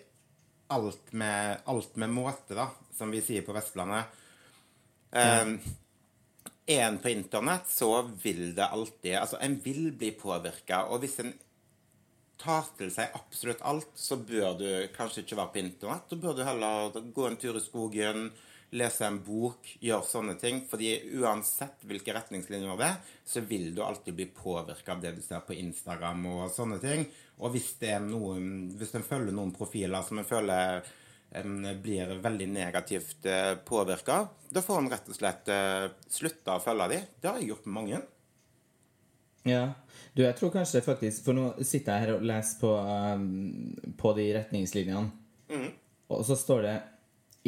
Alt 0.75 1.11
med, 1.13 1.61
alt 1.69 1.97
med 2.01 2.09
måte, 2.09 2.55
da, 2.57 2.65
som 2.97 3.11
vi 3.13 3.19
sier 3.21 3.43
på 3.45 3.53
Vestlandet. 3.53 4.15
Um, 5.13 5.51
er 6.65 6.87
en 6.87 6.97
på 7.01 7.11
internett, 7.13 7.69
så 7.69 8.01
vil 8.23 8.55
det 8.57 8.65
alltid 8.65 9.19
Altså, 9.19 9.37
en 9.41 9.59
vil 9.61 9.91
bli 9.93 10.11
påvirka, 10.17 10.85
og 10.89 11.03
hvis 11.03 11.19
en 11.23 11.33
tar 12.41 12.67
til 12.77 12.91
seg 12.93 13.13
absolutt 13.15 13.63
alt, 13.65 13.93
så 13.95 14.17
bør 14.17 14.57
du 14.59 14.67
kanskje 14.95 15.23
ikke 15.23 15.37
være 15.39 15.53
på 15.53 15.61
internett. 15.61 16.09
Da 16.09 16.19
bør 16.19 16.35
du 16.35 16.43
heller 16.45 16.99
gå 17.15 17.29
en 17.29 17.39
tur 17.39 17.57
i 17.57 17.63
skogen, 17.63 18.27
lese 18.75 19.05
en 19.07 19.21
bok, 19.23 19.69
gjøre 19.79 20.07
sånne 20.09 20.35
ting. 20.41 20.63
Fordi 20.69 20.91
uansett 21.21 21.85
hvilke 21.87 22.15
retningslinjer 22.17 22.81
det 22.81 22.89
er, 22.89 22.99
så 23.25 23.43
vil 23.47 23.69
du 23.75 23.81
alltid 23.85 24.17
bli 24.17 24.27
påvirka 24.35 24.95
av 24.95 25.05
det 25.05 25.15
du 25.15 25.23
ser 25.23 25.45
på 25.47 25.57
Instagram 25.57 26.27
og 26.33 26.43
sånne 26.53 26.81
ting. 26.83 27.05
Og 27.39 27.55
hvis 27.55 27.73
det 27.81 27.95
er 27.95 28.03
noen, 28.03 28.69
hvis 28.79 28.95
en 28.97 29.05
følger 29.07 29.35
noen 29.35 29.55
profiler 29.55 30.05
som 30.07 30.19
en 30.19 30.27
føler 30.27 30.85
blir 31.83 32.13
veldig 32.23 32.47
negativt 32.47 33.25
eh, 33.27 33.53
påvirka, 33.67 34.21
da 34.49 34.61
får 34.63 34.81
en 34.81 34.91
rett 34.91 35.09
og 35.11 35.17
slett 35.17 35.49
slutta 36.07 36.55
å 36.55 36.63
følge 36.63 36.91
dem. 36.93 37.07
Det 37.19 37.31
har 37.31 37.41
jeg 37.41 37.49
gjort 37.51 37.65
med 37.67 37.75
mange. 37.79 38.03
Ja. 39.45 39.73
Du, 40.15 40.23
jeg 40.23 40.33
tror 40.39 40.49
kanskje 40.53 40.81
faktisk 40.81 41.27
For 41.27 41.37
nå 41.37 41.51
sitter 41.61 41.93
jeg 41.93 42.05
her 42.05 42.15
og 42.15 42.23
leser 42.25 42.57
på, 42.57 42.71
um, 42.73 43.93
på 43.99 44.13
de 44.17 44.25
retningslinjene. 44.39 45.11
Mm. 45.51 45.69
Og 46.15 46.25
så 46.25 46.37
står 46.39 46.65
det 46.65 46.75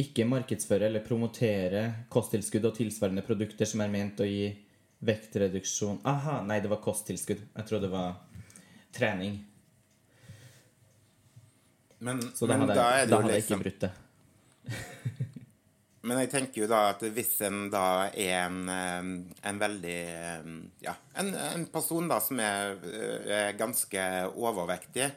ikke 0.04 0.28
markedsføre 0.30 0.92
eller 0.92 1.06
promotere 1.06 1.84
kosttilskudd 2.14 2.68
og 2.70 2.76
tilsvarende 2.78 3.26
produkter 3.26 3.66
som 3.70 3.82
er 3.82 3.90
ment 3.90 4.22
å 4.22 4.28
gi 4.30 4.52
vektreduksjon 5.08 6.04
Aha, 6.10 6.40
nei, 6.46 6.60
det 6.62 6.70
var 6.70 6.84
kosttilskudd. 6.86 7.42
Jeg 7.56 7.70
trodde 7.70 7.88
det 7.88 7.94
var 7.94 8.20
trening. 8.94 9.40
Men, 12.00 12.22
Så 12.36 12.46
da 12.46 12.60
hadde 12.62 12.75
da 12.77 12.89
jeg, 12.98 13.08
det 13.08 13.12
da 13.12 13.22
hadde 13.22 13.34
jeg 13.34 13.44
ikke 13.44 13.56
liksom 13.56 13.63
brutt 13.66 13.86
det. 13.88 13.94
Men 16.08 16.22
jeg 16.22 16.30
tenker 16.32 16.62
jo 16.62 16.68
da 16.72 16.82
at 16.94 17.01
hvis 17.12 17.34
en 17.44 17.66
da 17.74 17.88
er 18.13 18.46
en, 18.46 18.70
en 19.44 19.58
veldig 19.60 19.98
Ja, 20.86 20.94
en, 21.20 21.34
en 21.36 21.66
person 21.74 22.08
da 22.08 22.22
som 22.24 22.39
er, 22.39 22.77
eh, 22.88 23.32
er 23.42 23.58
ganske 23.60 24.06
overvektig, 24.32 25.10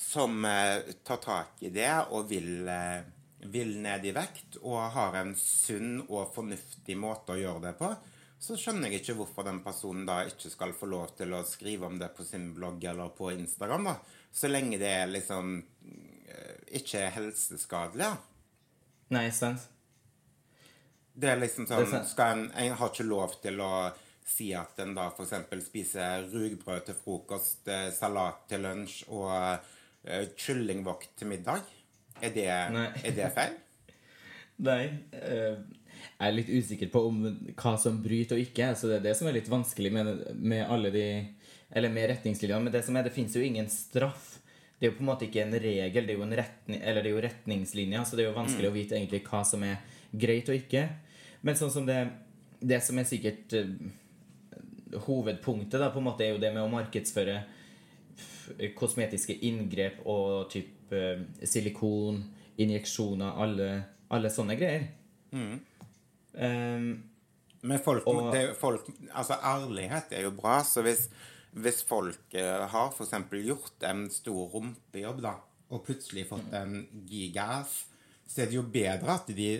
som 0.00 0.44
eh, 0.48 0.90
tar 1.06 1.20
tak 1.22 1.62
i 1.62 1.70
det 1.70 1.92
og 2.10 2.30
vil, 2.32 2.66
eh, 2.66 3.04
vil 3.52 3.76
ned 3.84 4.08
i 4.08 4.14
vekt, 4.16 4.58
og 4.64 4.80
har 4.96 5.20
en 5.20 5.34
sunn 5.38 6.00
og 6.08 6.32
fornuftig 6.34 6.96
måte 6.98 7.36
å 7.36 7.38
gjøre 7.38 7.68
det 7.68 7.76
på, 7.78 7.92
så 8.40 8.56
skjønner 8.56 8.88
jeg 8.88 9.02
ikke 9.02 9.18
hvorfor 9.18 9.44
den 9.46 9.60
personen 9.62 10.06
da 10.08 10.22
ikke 10.24 10.50
skal 10.50 10.72
få 10.72 10.88
lov 10.88 11.12
til 11.18 11.36
å 11.36 11.44
skrive 11.44 11.86
om 11.86 11.98
det 12.00 12.08
på 12.16 12.24
sin 12.24 12.48
blogg 12.56 12.82
eller 12.88 13.12
på 13.12 13.28
Instagram, 13.34 13.92
da. 13.92 13.98
Så 14.32 14.48
lenge 14.48 14.78
det 14.80 14.90
er 15.02 15.10
liksom 15.10 15.58
ikke 16.80 17.04
er 17.04 17.14
helseskadelig. 17.16 18.10
Nei, 19.14 19.26
sant? 19.34 19.66
Det 21.20 21.28
er 21.28 21.40
liksom 21.40 21.66
Det 21.68 21.76
er 21.76 21.90
sånn 21.90 22.06
skal 22.08 22.36
en, 22.36 22.46
en 22.54 22.78
har 22.78 22.92
ikke 22.92 23.08
lov 23.08 23.34
til 23.42 23.60
å 23.60 23.72
si 24.30 24.52
at 24.54 24.78
en 24.84 24.94
da 24.94 25.08
f.eks. 25.10 25.34
spiser 25.66 26.28
rugbrød 26.30 26.86
til 26.86 26.96
frokost, 26.98 27.64
eh, 27.68 27.88
salat 27.94 28.44
til 28.50 28.62
lunsj 28.62 29.02
og 29.10 29.26
uh, 29.32 30.24
kyllingvåkt 30.38 31.16
til 31.18 31.32
middag. 31.32 31.66
Er 32.20 32.32
det, 32.36 32.46
er 32.46 33.16
det 33.16 33.30
feil? 33.34 33.58
Nei. 34.68 34.84
Uh, 35.16 35.58
jeg 36.00 36.28
er 36.28 36.36
litt 36.36 36.52
usikker 36.52 36.90
på 36.92 37.02
om 37.08 37.20
hva 37.58 37.74
som 37.80 37.98
bryter 38.04 38.38
og 38.38 38.44
ikke. 38.44 38.70
Så 38.78 38.88
det 38.88 39.00
er 39.00 39.06
det 39.10 39.16
som 39.18 39.28
er 39.28 39.36
litt 39.36 39.50
vanskelig 39.50 39.92
med, 39.92 40.10
med 40.36 40.64
alle 40.68 40.92
de 40.94 41.06
Eller 41.70 41.92
med 41.92 42.08
retningslinjene. 42.10 42.64
Men 42.64 42.72
det 42.74 42.82
som 42.86 42.96
er, 42.96 43.04
det 43.06 43.14
fins 43.14 43.36
jo 43.36 43.42
ingen 43.44 43.68
straff. 43.70 44.39
Det 44.80 44.86
er 44.86 44.92
jo 44.92 44.96
på 44.96 45.02
en 45.04 45.10
måte 45.10 45.26
ikke 45.26 45.42
en 45.44 45.52
regel, 45.60 46.06
det 46.06 46.14
er 46.14 46.16
jo, 46.16 46.22
en 46.24 46.36
retning, 46.38 46.80
eller 46.80 47.02
det 47.04 47.10
er 47.10 47.14
jo 47.18 47.22
retningslinjer. 47.26 48.04
Så 48.08 48.16
det 48.16 48.24
er 48.24 48.30
jo 48.30 48.36
vanskelig 48.38 48.68
å 48.70 48.72
vite 48.72 48.96
egentlig 48.96 49.20
hva 49.26 49.42
som 49.44 49.62
er 49.68 49.76
greit 50.16 50.48
og 50.48 50.56
ikke. 50.56 50.86
Men 51.44 51.54
sånn 51.60 51.70
som 51.72 51.86
det 51.86 51.98
Det 52.60 52.76
som 52.84 52.98
er 53.00 53.04
sikkert 53.08 53.52
uh, 53.56 54.98
hovedpunktet, 55.06 55.78
da, 55.80 55.88
på 55.92 55.98
en 56.00 56.04
måte, 56.10 56.24
er 56.26 56.34
jo 56.34 56.40
det 56.42 56.50
med 56.52 56.62
å 56.62 56.68
markedsføre 56.72 57.38
kosmetiske 58.76 59.36
inngrep 59.46 60.00
og 60.04 60.50
typ 60.52 60.92
uh, 60.92 61.22
silikon, 61.46 62.18
injeksjoner, 62.60 63.36
alle, 63.40 63.68
alle 64.12 64.28
sånne 64.32 64.56
greier. 64.60 64.88
Ehm, 66.34 67.02
Men 67.62 67.78
folk, 67.84 68.06
Og- 68.06 68.32
det, 68.32 68.56
folk 68.56 68.86
Altså, 69.14 69.34
ærlighet 69.44 70.12
er 70.12 70.22
jo 70.22 70.30
bra. 70.30 70.62
Så 70.62 70.82
hvis, 70.82 71.08
hvis 71.52 71.82
folk 71.86 72.34
eh, 72.38 72.66
har 72.72 72.92
f.eks. 72.94 73.14
gjort 73.44 73.86
en 73.88 74.04
stor 74.12 74.50
rumpejobb, 74.54 75.22
da, 75.24 75.34
og 75.70 75.84
plutselig 75.86 76.28
fått 76.28 76.52
en 76.54 76.84
gigas, 77.08 77.84
så 78.26 78.42
er 78.42 78.50
det 78.50 78.58
jo 78.58 78.66
bedre 78.70 79.16
at 79.18 79.30
de 79.34 79.50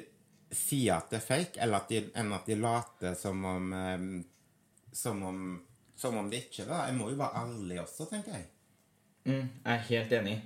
sier 0.51 0.97
at 0.97 1.11
det 1.11 1.21
er 1.21 1.27
fake, 1.27 1.63
at 1.63 1.91
de, 1.91 2.05
enn 2.19 2.35
at 2.35 2.47
de 2.47 2.59
later 2.59 3.17
som 3.19 3.45
om 3.47 3.73
eh, 3.75 4.07
som 4.93 5.23
om, 5.23 5.67
som 5.97 6.17
om 6.19 6.31
det 6.31 6.45
ikke 6.45 6.65
er 6.65 6.71
det. 6.71 6.81
Jeg 6.91 6.99
må 6.99 7.11
jo 7.13 7.19
være 7.21 7.45
ærlig 7.45 7.81
også, 7.83 8.09
tenker 8.11 8.37
jeg. 8.37 8.49
mm, 9.25 9.47
jeg 9.65 9.75
er 9.75 9.87
helt 9.91 10.15
enig. 10.19 10.37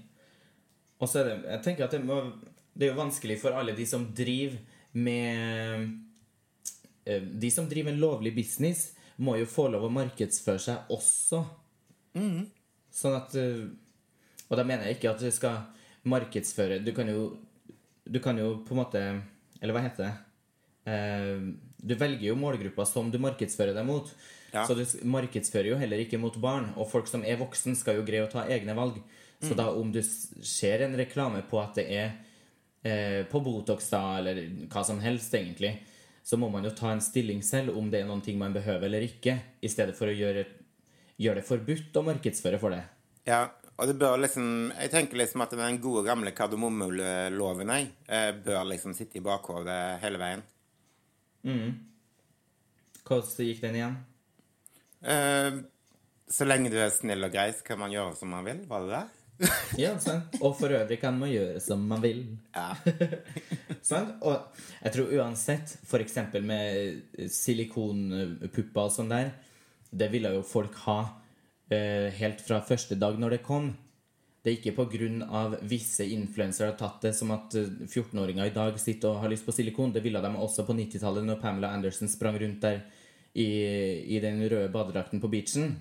Og 0.99 1.09
så 1.09 1.21
er 1.21 1.25
det 1.29 1.37
Jeg 1.51 1.63
tenker 1.65 1.85
at 1.87 1.93
det, 1.93 2.05
må, 2.05 2.21
det 2.75 2.87
er 2.87 2.93
jo 2.93 3.01
vanskelig 3.01 3.39
for 3.41 3.57
alle 3.57 3.75
de 3.77 3.87
som 3.87 4.07
driver 4.17 4.59
med 4.93 5.89
eh, 7.07 7.23
De 7.23 7.51
som 7.51 7.69
driver 7.69 7.93
en 7.93 8.01
lovlig 8.01 8.35
business, 8.37 8.93
må 9.23 9.37
jo 9.39 9.47
få 9.47 9.69
lov 9.73 9.87
å 9.87 9.93
markedsføre 9.95 10.63
seg 10.63 10.93
også. 10.95 11.45
Sånn 12.95 13.17
at 13.19 13.35
eh, 13.39 13.65
Og 14.47 14.59
da 14.59 14.63
mener 14.63 14.87
jeg 14.87 15.01
ikke 15.01 15.11
at 15.11 15.23
du 15.23 15.31
skal 15.35 15.65
markedsføre 16.07 16.77
Du 16.85 16.93
kan 16.95 17.09
jo 17.11 17.25
Du 18.07 18.21
kan 18.23 18.39
jo 18.39 18.61
på 18.63 18.71
en 18.71 18.79
måte 18.79 19.03
Eller 19.59 19.75
hva 19.75 19.83
heter 19.83 20.05
det? 20.05 20.13
Eh, 20.93 21.41
du 21.85 21.97
velger 21.99 22.29
jo 22.29 22.37
målgruppa 22.39 22.87
som 22.87 23.11
du 23.11 23.19
markedsfører 23.21 23.75
deg 23.77 23.85
mot. 23.85 24.09
Ja. 24.55 24.63
Så 24.65 24.77
du 24.79 24.85
markedsfører 25.11 25.73
jo 25.73 25.81
heller 25.81 26.01
ikke 26.01 26.21
mot 26.21 26.37
barn. 26.41 26.71
Og 26.81 26.89
folk 26.89 27.11
som 27.11 27.25
er 27.29 27.37
voksen, 27.41 27.77
skal 27.77 27.99
jo 27.99 28.07
greie 28.07 28.25
å 28.25 28.31
ta 28.33 28.47
egne 28.49 28.77
valg. 28.77 29.03
Så 29.45 29.53
da 29.59 29.67
om 29.69 29.91
du 29.93 30.01
ser 30.01 30.87
en 30.87 30.97
reklame 30.97 31.43
på 31.51 31.61
at 31.61 31.77
det 31.77 31.85
er 31.93 32.15
eh, 32.85 33.27
på 33.29 33.41
Botox, 33.45 33.91
da, 33.93 34.01
eller 34.23 34.41
hva 34.73 34.85
som 34.87 35.03
helst, 35.05 35.35
egentlig, 35.37 35.75
så 36.25 36.39
må 36.41 36.49
man 36.49 36.65
jo 36.65 36.73
ta 36.73 36.91
en 36.95 37.03
stilling 37.05 37.43
selv 37.45 37.77
om 37.77 37.91
det 37.93 38.01
er 38.01 38.09
noen 38.09 38.23
ting 38.25 38.39
man 38.41 38.55
behøver 38.55 38.89
eller 38.89 39.05
ikke, 39.05 39.37
i 39.61 39.69
stedet 39.69 39.97
for 39.99 40.09
å 40.09 40.17
gjøre, 40.17 40.47
gjøre 41.21 41.43
det 41.43 41.49
forbudt 41.49 42.01
å 42.01 42.05
markedsføre 42.07 42.61
for 42.63 42.73
det. 42.73 42.81
Ja, 43.29 43.43
og 43.75 43.89
det 43.91 43.97
bør 43.99 44.19
liksom 44.21 44.71
Jeg 44.77 44.91
tenker 44.93 45.19
liksom 45.19 45.43
at 45.43 45.55
den 45.59 45.81
gode, 45.83 46.05
gamle 46.07 46.31
kardemommeloven 46.37 47.73
eh, 47.75 48.31
bør 48.45 48.65
liksom 48.71 48.95
sitte 48.97 49.19
i 49.19 49.25
bakhodet 49.25 49.99
hele 50.05 50.21
veien. 50.21 50.45
Hvordan 53.05 53.49
gikk 53.51 53.61
den 53.65 53.79
igjen? 53.81 53.97
Eh, 55.05 55.61
så 56.31 56.47
lenge 56.49 56.73
du 56.73 56.79
er 56.81 56.93
snill 56.95 57.27
og 57.27 57.35
grei, 57.35 57.51
så 57.53 57.67
kan 57.67 57.83
man 57.83 57.93
gjøre 57.93 58.17
som 58.17 58.33
man 58.33 58.47
vil. 58.47 58.63
Var 58.71 58.87
det 58.87 58.95
det? 58.95 59.24
Ja, 59.81 59.95
sant. 59.99 60.37
Og 60.41 60.55
for 60.59 60.71
øvrig 60.71 61.01
kan 61.03 61.17
man 61.19 61.33
gjøre 61.33 61.61
som 61.63 61.83
man 61.91 62.03
vil. 62.05 62.23
Ja. 62.55 62.75
Sant? 63.91 64.17
Og 64.23 64.61
jeg 64.85 64.95
tror 64.95 65.15
uansett, 65.19 65.77
eksempel 66.05 66.45
med 66.47 67.29
silikonpupper 67.33 68.87
og 68.87 68.95
sånn 68.95 69.11
der, 69.13 69.33
det 69.95 70.11
ville 70.13 70.33
jo 70.37 70.45
folk 70.47 70.77
ha 70.87 70.99
uh, 71.05 72.09
helt 72.19 72.43
fra 72.43 72.61
første 72.67 72.99
dag 72.99 73.19
når 73.21 73.37
det 73.37 73.45
kom. 73.47 73.73
Det 74.45 74.53
er 74.53 74.59
ikke 74.59 74.77
av 75.25 75.57
visse 75.65 76.05
influensere 76.13 76.73
har 76.73 76.77
tatt 76.77 77.07
det 77.07 77.15
som 77.17 77.31
at 77.33 77.55
eh, 77.57 77.71
14-åringer 77.87 78.51
i 78.51 78.53
dag 78.53 78.77
sitter 78.77 79.15
og 79.15 79.23
har 79.23 79.31
lyst 79.33 79.47
på 79.47 79.55
silikon. 79.57 79.95
Det 79.95 80.03
ville 80.05 80.21
de 80.21 80.33
også 80.37 80.67
på 80.69 80.77
90-tallet 80.77 81.25
når 81.25 81.39
Pamela 81.41 81.71
Anderson 81.73 82.11
sprang 82.13 82.37
rundt 82.43 82.61
der 82.61 82.83
i, 83.33 83.47
i 84.05 84.21
den 84.21 84.43
røde 84.45 84.69
badedrakten 84.75 85.23
på 85.23 85.31
beachen. 85.33 85.73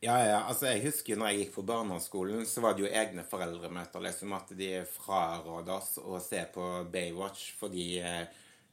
Ja, 0.00 0.14
ja, 0.22 0.42
altså 0.46 0.68
Jeg 0.70 0.84
husker 0.84 1.18
når 1.18 1.32
jeg 1.32 1.40
gikk 1.40 1.56
på 1.56 1.64
barneskolen, 1.66 2.44
så 2.46 2.62
var 2.62 2.76
det 2.76 2.84
jo 2.84 2.90
egne 3.00 3.24
foreldremøter. 3.26 4.02
liksom 4.04 4.34
At 4.36 4.52
de 4.58 4.70
fraråda 4.92 5.80
oss 5.80 5.96
å 5.98 6.20
se 6.22 6.44
på 6.54 6.66
Baywatch 6.92 7.48
fordi 7.58 7.88
eh, 7.98 8.22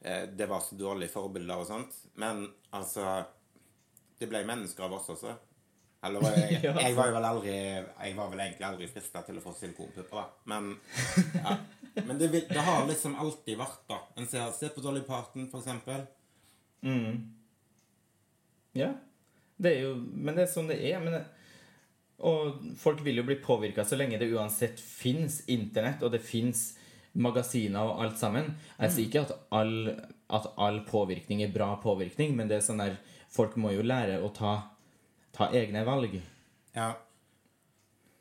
eh, 0.00 0.28
det 0.30 0.46
var 0.46 0.62
så 0.62 0.78
dårlige 0.78 1.10
forbilder 1.16 1.62
og 1.62 1.66
sånt. 1.66 1.98
Men 2.14 2.46
altså 2.70 3.24
Det 4.16 4.28
ble 4.30 4.44
mennesker 4.46 4.86
av 4.86 4.94
oss 5.00 5.10
også. 5.16 5.34
Eller 6.06 6.22
var 6.22 6.36
jeg, 6.38 6.60
jeg 6.62 6.94
var 6.94 7.10
vel 7.16 7.26
aldri 7.26 7.56
Jeg 7.56 8.14
var 8.14 8.30
vel 8.30 8.44
egentlig 8.44 8.68
aldri 8.68 8.88
frista 8.92 9.24
til 9.26 9.40
å 9.40 9.42
få 9.42 9.56
silikonpupper, 9.58 10.22
da. 10.22 10.26
Men, 10.52 10.76
ja. 11.34 11.56
Men 12.06 12.20
det, 12.20 12.30
det 12.52 12.62
har 12.68 12.86
liksom 12.86 13.18
alltid 13.18 13.58
vært, 13.58 13.82
da. 13.90 13.98
En 14.14 14.30
ser, 14.30 14.46
se 14.54 14.70
på 14.70 14.84
Dolly 14.84 15.02
Parton, 15.02 15.50
for 15.50 15.64
eksempel. 15.64 16.06
Ja. 18.78 18.92
Det 19.56 19.72
er 19.72 19.86
jo, 19.86 19.94
men 19.96 20.36
det 20.36 20.44
er 20.44 20.52
sånn 20.52 20.68
det 20.70 20.78
er. 20.84 21.04
Det, 21.12 21.22
og 22.28 22.60
folk 22.80 23.02
vil 23.04 23.20
jo 23.20 23.26
bli 23.28 23.38
påvirka 23.42 23.84
så 23.84 23.98
lenge 23.98 24.20
det 24.20 24.28
uansett 24.32 24.80
fins 24.80 25.42
internett, 25.52 26.04
og 26.04 26.12
det 26.12 26.22
fins 26.24 26.70
magasiner 27.16 27.88
og 27.88 28.04
alt 28.04 28.20
sammen. 28.20 28.52
Jeg 28.78 28.92
sier 28.92 29.08
ikke 29.08 29.24
at 29.24 29.34
all, 29.56 29.74
at 30.36 30.48
all 30.60 30.82
påvirkning 30.88 31.42
er 31.44 31.54
bra 31.54 31.72
påvirkning, 31.80 32.36
men 32.36 32.50
det 32.50 32.60
er 32.60 32.66
sånn 32.66 32.82
der 32.84 32.98
folk 33.32 33.56
må 33.60 33.72
jo 33.74 33.84
lære 33.84 34.20
å 34.24 34.30
ta, 34.36 34.54
ta 35.36 35.50
egne 35.56 35.84
valg. 35.88 36.18
Ja. 36.76 36.92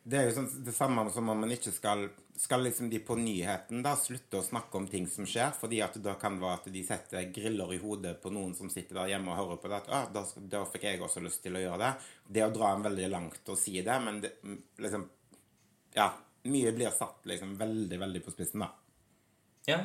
Det 0.06 0.20
er 0.20 0.30
jo 0.30 0.36
sånn, 0.38 0.52
det 0.66 0.76
samme 0.76 1.08
som 1.12 1.32
om 1.32 1.44
man 1.44 1.52
ikke 1.52 1.74
skal 1.74 2.08
Skal 2.38 2.66
liksom 2.66 2.90
de 2.92 3.00
på 3.00 3.16
nyheten 3.16 3.84
da 3.84 3.94
slutte 3.96 4.42
å 4.42 4.44
snakke 4.44 4.76
om 4.78 4.88
ting 4.92 5.06
som 5.08 5.28
skjer, 5.30 5.54
fordi 5.56 5.80
at 5.86 5.96
da 6.04 6.18
kan 6.20 6.36
det 6.36 6.44
være 6.44 6.60
at 6.60 6.68
de 6.74 6.82
setter 6.84 7.30
griller 7.36 7.72
i 7.72 7.80
hodet 7.80 8.18
på 8.22 8.32
noen 8.36 8.52
som 8.58 8.68
sitter 8.72 9.00
der 9.00 9.14
hjemme 9.14 9.32
og 9.32 9.40
hører 9.40 9.62
på 9.62 9.72
det, 9.72 9.80
at 9.80 9.94
ah, 9.96 10.10
da, 10.12 10.26
da 10.52 10.66
fikk 10.68 10.90
jeg 10.90 11.00
også 11.06 11.24
lyst 11.24 11.46
til 11.46 11.56
å 11.56 11.64
gjøre 11.64 11.80
det. 11.80 11.94
Det 12.36 12.44
å 12.44 12.52
dra 12.52 12.74
en 12.76 12.84
veldig 12.84 13.08
langt 13.14 13.54
og 13.54 13.60
si 13.60 13.78
det, 13.80 14.00
men 14.04 14.20
det, 14.26 14.36
liksom 14.84 15.08
Ja, 15.96 16.10
mye 16.52 16.76
blir 16.76 16.92
satt 16.92 17.24
liksom 17.24 17.56
veldig, 17.58 18.00
veldig 18.04 18.22
på 18.26 18.36
spissen, 18.36 18.66
da. 18.66 18.74
Ja, 19.70 19.80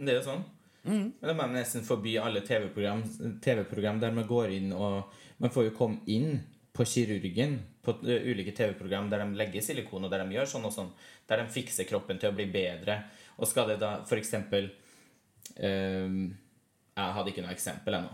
det 0.00 0.14
er 0.14 0.20
jo 0.22 0.26
sånn. 0.30 0.46
Men 0.82 1.12
da 1.20 1.34
må 1.34 1.44
man 1.44 1.54
nesten 1.54 1.84
forby 1.86 2.16
alle 2.18 2.40
TV-program 2.42 3.04
TV 3.44 3.62
der 4.02 4.14
man 4.16 4.26
går 4.26 4.56
inn 4.56 4.72
og 4.74 5.12
Man 5.38 5.50
får 5.50 5.68
jo 5.68 5.76
komme 5.76 6.02
inn 6.10 6.40
på 6.72 6.84
kirurgen 6.88 7.58
på 7.82 7.90
eh, 8.08 8.28
ulike 8.30 8.54
TV-program 8.56 9.10
der 9.10 9.24
de 9.24 9.36
legger 9.36 9.64
silikon, 9.64 10.06
og 10.06 10.12
der 10.12 10.24
de 10.24 10.36
gjør 10.36 10.48
sånn 10.54 10.68
og 10.68 10.74
sånn. 10.74 10.90
Der 11.28 11.42
de 11.42 11.52
fikser 11.52 11.88
kroppen 11.88 12.20
til 12.20 12.32
å 12.32 12.36
bli 12.36 12.46
bedre. 12.52 13.02
Og 13.36 13.48
skal 13.48 13.72
det 13.72 13.78
da 13.82 13.94
for 14.08 14.20
eksempel 14.20 14.68
ehm, 15.56 16.26
Jeg 16.92 17.14
hadde 17.16 17.32
ikke 17.32 17.44
noe 17.44 17.54
eksempel 17.54 17.96
ennå. 17.96 18.12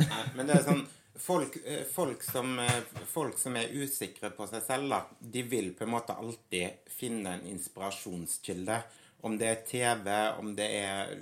Nei, 0.00 0.24
men 0.36 0.48
det 0.48 0.56
er 0.56 0.64
sånn 0.64 0.86
folk, 1.20 1.56
eh, 1.64 1.82
folk, 1.84 2.22
som, 2.24 2.58
eh, 2.58 2.80
folk 3.06 3.38
som 3.38 3.56
er 3.60 3.72
usikre 3.76 4.30
på 4.32 4.46
seg 4.48 4.64
selv, 4.64 4.88
da, 4.88 5.02
de 5.20 5.42
vil 5.42 5.74
på 5.76 5.84
en 5.84 5.92
måte 5.92 6.16
alltid 6.16 6.88
finne 6.88 7.36
en 7.36 7.46
inspirasjonskilde. 7.52 8.80
Om 9.28 9.36
det 9.36 9.50
er 9.50 9.64
TV, 9.68 10.14
om 10.40 10.54
det 10.56 10.68
er 10.80 11.16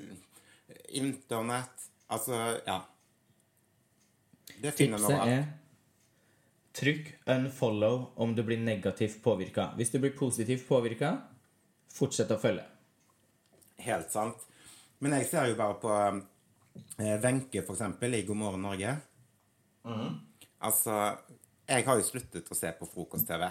Internett 0.95 1.87
Altså, 2.09 2.61
ja. 2.65 2.79
Det 4.63 4.71
finner 4.73 4.97
Tipset 4.97 5.19
man 5.19 5.29
er 5.29 5.43
trykk 6.79 7.11
unfollow 7.35 8.07
om 8.23 8.35
du 8.35 8.45
blir 8.47 8.61
negativt 8.63 9.21
påvirka. 9.25 9.73
Hvis 9.77 9.91
du 9.91 9.99
blir 10.03 10.15
positivt 10.17 10.67
påvirka, 10.69 11.17
fortsett 11.93 12.31
å 12.31 12.39
følge. 12.41 12.65
Helt 13.83 14.11
sant. 14.15 14.47
Men 15.03 15.15
jeg 15.19 15.29
ser 15.31 15.51
jo 15.51 15.59
bare 15.59 15.79
på 15.83 15.93
eh, 15.99 17.17
Wenche, 17.23 17.63
eksempel, 17.63 18.15
i 18.19 18.25
God 18.27 18.41
morgen 18.41 18.65
Norge. 18.67 18.95
Altså, 20.59 20.95
jeg 21.69 21.87
har 21.87 21.99
jo 21.99 22.07
sluttet 22.07 22.51
å 22.51 22.59
se 22.59 22.73
på 22.79 22.89
frokost-TV. 22.91 23.47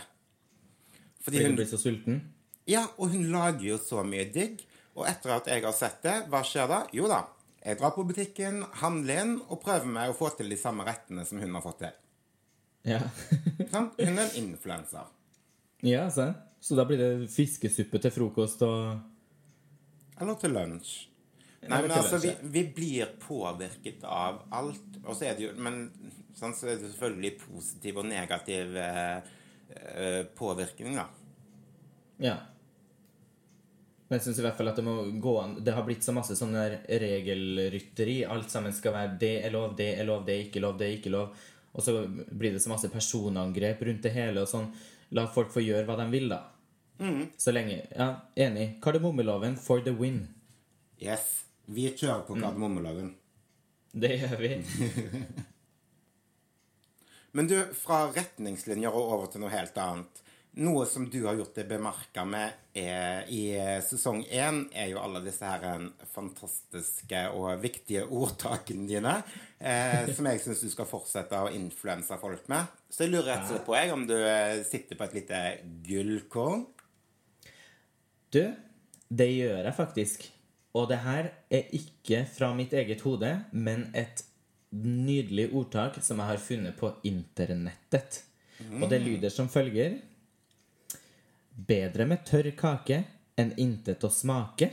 Fordi 1.24 1.44
hun 1.44 1.56
blir 1.60 1.70
så 1.70 1.80
sulten. 1.80 2.20
Ja, 2.68 2.84
og 2.98 3.14
hun 3.14 3.30
lager 3.32 3.64
jo 3.70 3.78
så 3.80 4.04
mye 4.08 4.28
digg. 4.32 4.64
Og 4.98 5.06
etter 5.08 5.36
at 5.36 5.48
jeg 5.52 5.64
har 5.64 5.76
sett 5.78 6.02
det, 6.04 6.16
hva 6.32 6.42
skjer 6.46 6.68
da? 6.72 6.82
Jo 6.96 7.08
da, 7.12 7.22
jeg 7.62 7.78
drar 7.80 7.94
på 7.94 8.06
butikken, 8.08 8.64
handler 8.82 9.24
inn 9.24 9.34
og 9.46 9.62
prøver 9.62 9.90
meg 9.92 10.12
å 10.12 10.18
få 10.18 10.32
til 10.36 10.50
de 10.52 10.58
samme 10.60 10.86
rettene 10.88 11.26
som 11.28 11.42
hun 11.44 11.54
har 11.54 11.64
fått 11.64 11.84
til. 11.84 11.96
Ja. 12.88 13.02
Hun 13.74 13.92
er 14.00 14.24
en 14.24 14.36
influenser. 14.40 15.14
ja, 15.84 16.10
sant. 16.12 16.44
Så 16.60 16.76
da 16.76 16.88
blir 16.90 16.98
det 16.98 17.28
fiskesuppe 17.30 18.00
til 18.02 18.12
frokost 18.12 18.64
og 18.66 18.98
Eller 20.18 20.40
til 20.42 20.56
lunsj. 20.56 20.96
Nei, 21.68 21.82
men 21.84 21.92
altså, 21.92 22.18
vi, 22.22 22.32
vi 22.54 22.64
blir 22.74 23.12
påvirket 23.22 24.04
av 24.04 24.42
alt. 24.56 25.00
Og 25.04 25.16
så 25.18 25.30
er 25.30 25.38
det 25.38 25.48
jo 25.48 25.54
Men 25.62 25.88
sånn, 26.38 26.54
så 26.56 26.70
er 26.70 26.78
det 26.78 26.92
selvfølgelig 26.92 27.34
positiv 27.42 28.02
og 28.02 28.08
negativ 28.10 28.78
eh, 28.78 29.18
eh, 29.74 30.22
påvirkning, 30.38 30.98
da. 31.00 31.08
Ja. 32.22 32.38
Men 34.08 34.18
jeg 34.18 34.28
syns 34.28 34.40
i 34.40 34.46
hvert 34.46 34.58
fall 34.58 34.72
at 34.72 34.78
det 34.80 34.86
må 34.88 34.94
gå 35.22 35.34
an 35.42 35.58
Det 35.66 35.74
har 35.76 35.84
blitt 35.86 36.06
så 36.06 36.14
masse 36.16 36.38
sånn 36.40 36.56
regelrytteri. 36.56 38.22
Alt 38.30 38.54
sammen 38.54 38.74
skal 38.74 38.96
være 38.96 39.18
'det 39.20 39.36
er 39.46 39.54
lov, 39.54 39.76
det 39.76 39.92
er 40.00 40.08
lov, 40.08 40.26
det 40.26 40.36
er 40.36 40.46
ikke 40.48 40.64
lov, 40.64 40.78
det 40.80 40.88
er 40.88 40.98
ikke 40.98 41.14
lov'. 41.14 41.46
Og 41.78 41.84
så 41.86 41.94
blir 42.10 42.56
det 42.56 42.62
så 42.64 42.72
masse 42.72 42.90
personangrep 42.90 43.84
rundt 43.86 44.02
det 44.04 44.12
hele. 44.16 44.42
og 44.42 44.50
sånn. 44.50 44.72
La 45.16 45.28
folk 45.32 45.52
få 45.54 45.62
gjøre 45.64 45.86
hva 45.88 45.96
de 46.02 46.08
vil, 46.12 46.28
da. 46.34 46.42
Så 47.38 47.54
lenge 47.54 47.84
Ja, 47.94 48.08
enig. 48.36 48.80
Kardemommeloven 48.82 49.56
for 49.62 49.84
the 49.86 49.94
win. 49.94 50.24
Yes. 51.00 51.44
Vi 51.68 51.86
kjører 51.94 52.24
på 52.26 52.34
kardemommeloven. 52.40 53.14
Det 53.94 54.16
gjør 54.22 54.38
vi. 54.42 54.56
Men 57.38 57.48
du, 57.48 57.58
fra 57.78 58.08
retningslinjer 58.16 58.90
og 58.90 59.14
over 59.14 59.30
til 59.32 59.44
noe 59.44 59.54
helt 59.54 59.78
annet. 59.78 60.24
Noe 60.58 60.88
som 60.90 61.04
du 61.10 61.20
har 61.28 61.36
gjort 61.38 61.54
deg 61.60 61.68
bemerka 61.70 62.24
med 62.26 62.78
er, 62.78 63.28
i 63.30 63.52
sesong 63.86 64.24
én, 64.34 64.64
er 64.74 64.88
jo 64.90 65.02
alle 65.04 65.22
disse 65.22 65.46
her 65.46 65.66
eh, 65.70 65.84
fantastiske 66.10 67.20
og 67.38 67.62
viktige 67.62 68.08
ordtakene 68.08 68.88
dine, 68.90 69.14
eh, 69.62 70.10
som 70.18 70.30
jeg 70.32 70.42
syns 70.42 70.64
du 70.66 70.72
skal 70.74 70.90
fortsette 70.90 71.44
å 71.44 71.52
influense 71.54 72.18
folk 72.22 72.50
med. 72.50 72.74
Så 72.90 73.06
jeg 73.06 73.14
lurer 73.14 73.36
rett 73.36 73.46
og 73.46 73.52
slett 73.52 73.68
på 73.68 73.78
jeg, 73.78 73.94
om 73.94 74.08
du 74.10 74.16
eh, 74.18 74.64
sitter 74.66 74.98
på 74.98 75.06
et 75.06 75.16
lite 75.20 75.44
gullkorn. 75.86 76.66
Du, 78.34 78.42
det 79.14 79.30
gjør 79.30 79.62
jeg 79.62 79.78
faktisk. 79.78 80.28
Og 80.78 80.90
det 80.90 81.04
her 81.06 81.32
er 81.54 81.70
ikke 81.78 82.26
fra 82.34 82.50
mitt 82.58 82.74
eget 82.74 83.06
hode, 83.06 83.30
men 83.54 83.92
et 83.98 84.26
nydelig 84.74 85.52
ordtak 85.54 86.02
som 86.02 86.18
jeg 86.22 86.34
har 86.34 86.42
funnet 86.42 86.82
på 86.82 86.96
internettet. 87.08 88.24
Og 88.82 88.90
det 88.90 89.04
lyder 89.06 89.30
som 89.30 89.50
følger 89.50 90.00
Bedre 91.58 92.06
med 92.06 92.22
tørr 92.22 92.52
kake 92.54 93.00
enn 93.38 93.56
intet 93.58 94.04
å 94.06 94.12
smake. 94.14 94.70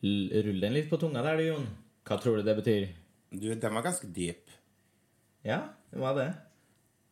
L 0.00 0.30
rull 0.46 0.60
den 0.62 0.72
litt 0.72 0.88
på 0.88 0.96
tunga 1.00 1.20
der, 1.26 1.36
du, 1.36 1.44
Jon. 1.50 1.66
Hva 2.08 2.16
tror 2.22 2.38
du 2.38 2.46
det 2.46 2.54
betyr? 2.56 2.86
Du, 3.28 3.48
den 3.52 3.74
var 3.74 3.84
ganske 3.84 4.08
dyp. 4.08 4.48
Ja, 5.44 5.60
det 5.92 6.00
var 6.00 6.16
det. 6.16 6.30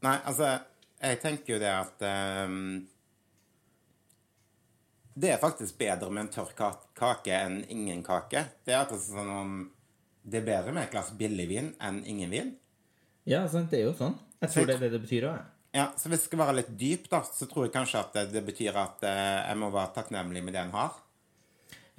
Nei, 0.06 0.14
altså, 0.24 0.48
jeg 1.02 1.18
tenker 1.20 1.56
jo 1.56 1.58
det 1.60 1.72
at 1.72 2.04
um, 2.48 2.86
Det 5.16 5.32
er 5.32 5.40
faktisk 5.40 5.76
bedre 5.80 6.08
med 6.12 6.26
en 6.26 6.32
tørr 6.32 6.54
kake 6.56 7.36
enn 7.36 7.58
ingen 7.72 8.00
kake. 8.06 8.46
Det 8.64 8.72
er 8.72 8.84
akkurat 8.84 9.04
sånn 9.04 9.32
om 9.32 9.58
Det 10.22 10.40
er 10.40 10.48
bedre 10.48 10.72
med 10.72 10.86
et 10.86 10.94
glass 10.94 11.12
billigvin 11.16 11.74
enn 11.84 12.00
ingen 12.08 12.32
vin. 12.32 12.54
Ja, 13.28 13.44
sant, 13.50 13.68
det 13.72 13.82
er 13.82 13.90
jo 13.90 13.94
sånn. 13.98 14.16
Jeg 14.40 14.54
tror 14.54 14.66
det 14.70 14.78
er 14.78 14.86
det 14.86 14.92
det 14.96 15.02
betyr 15.04 15.28
òg. 15.28 15.44
Ja, 15.76 15.90
så 15.96 16.08
hvis 16.08 16.22
det 16.22 16.30
skal 16.30 16.40
være 16.40 16.54
litt 16.62 16.70
dyp, 16.80 17.10
da, 17.12 17.20
så 17.20 17.44
tror 17.50 17.66
jeg 17.66 17.74
kanskje 17.74 18.00
at 18.00 18.14
det, 18.16 18.22
det 18.32 18.40
betyr 18.46 18.76
at 18.80 19.02
eh, 19.04 19.42
jeg 19.50 19.58
må 19.60 19.68
være 19.74 19.92
takknemlig 19.98 20.40
med 20.46 20.56
det 20.56 20.62
en 20.62 20.72
har. 20.72 20.94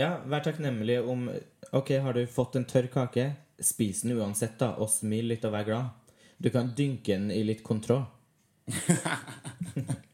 Ja, 0.01 0.07
vær 0.25 0.41
takknemlig 0.45 0.95
om 1.05 1.27
Ok, 1.77 1.91
har 2.01 2.17
du 2.17 2.23
fått 2.29 2.57
en 2.57 2.65
tørr 2.69 2.87
kake? 2.89 3.27
Spis 3.61 4.01
den 4.01 4.15
uansett, 4.17 4.55
da, 4.57 4.71
og 4.81 4.89
smil 4.89 5.29
litt 5.29 5.45
og 5.45 5.53
vær 5.53 5.67
glad. 5.67 6.17
Du 6.41 6.49
kan 6.53 6.71
dynke 6.77 7.13
den 7.13 7.29
i 7.33 7.43
litt 7.45 7.63
kontroll. 7.65 8.05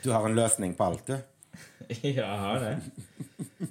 Du 0.00 0.08
har 0.14 0.24
en 0.24 0.32
løsning 0.32 0.72
på 0.72 0.84
alt, 0.84 1.10
du. 1.10 1.12
ja, 2.00 2.08
jeg 2.08 2.24
har 2.24 2.64
det. 2.64 2.72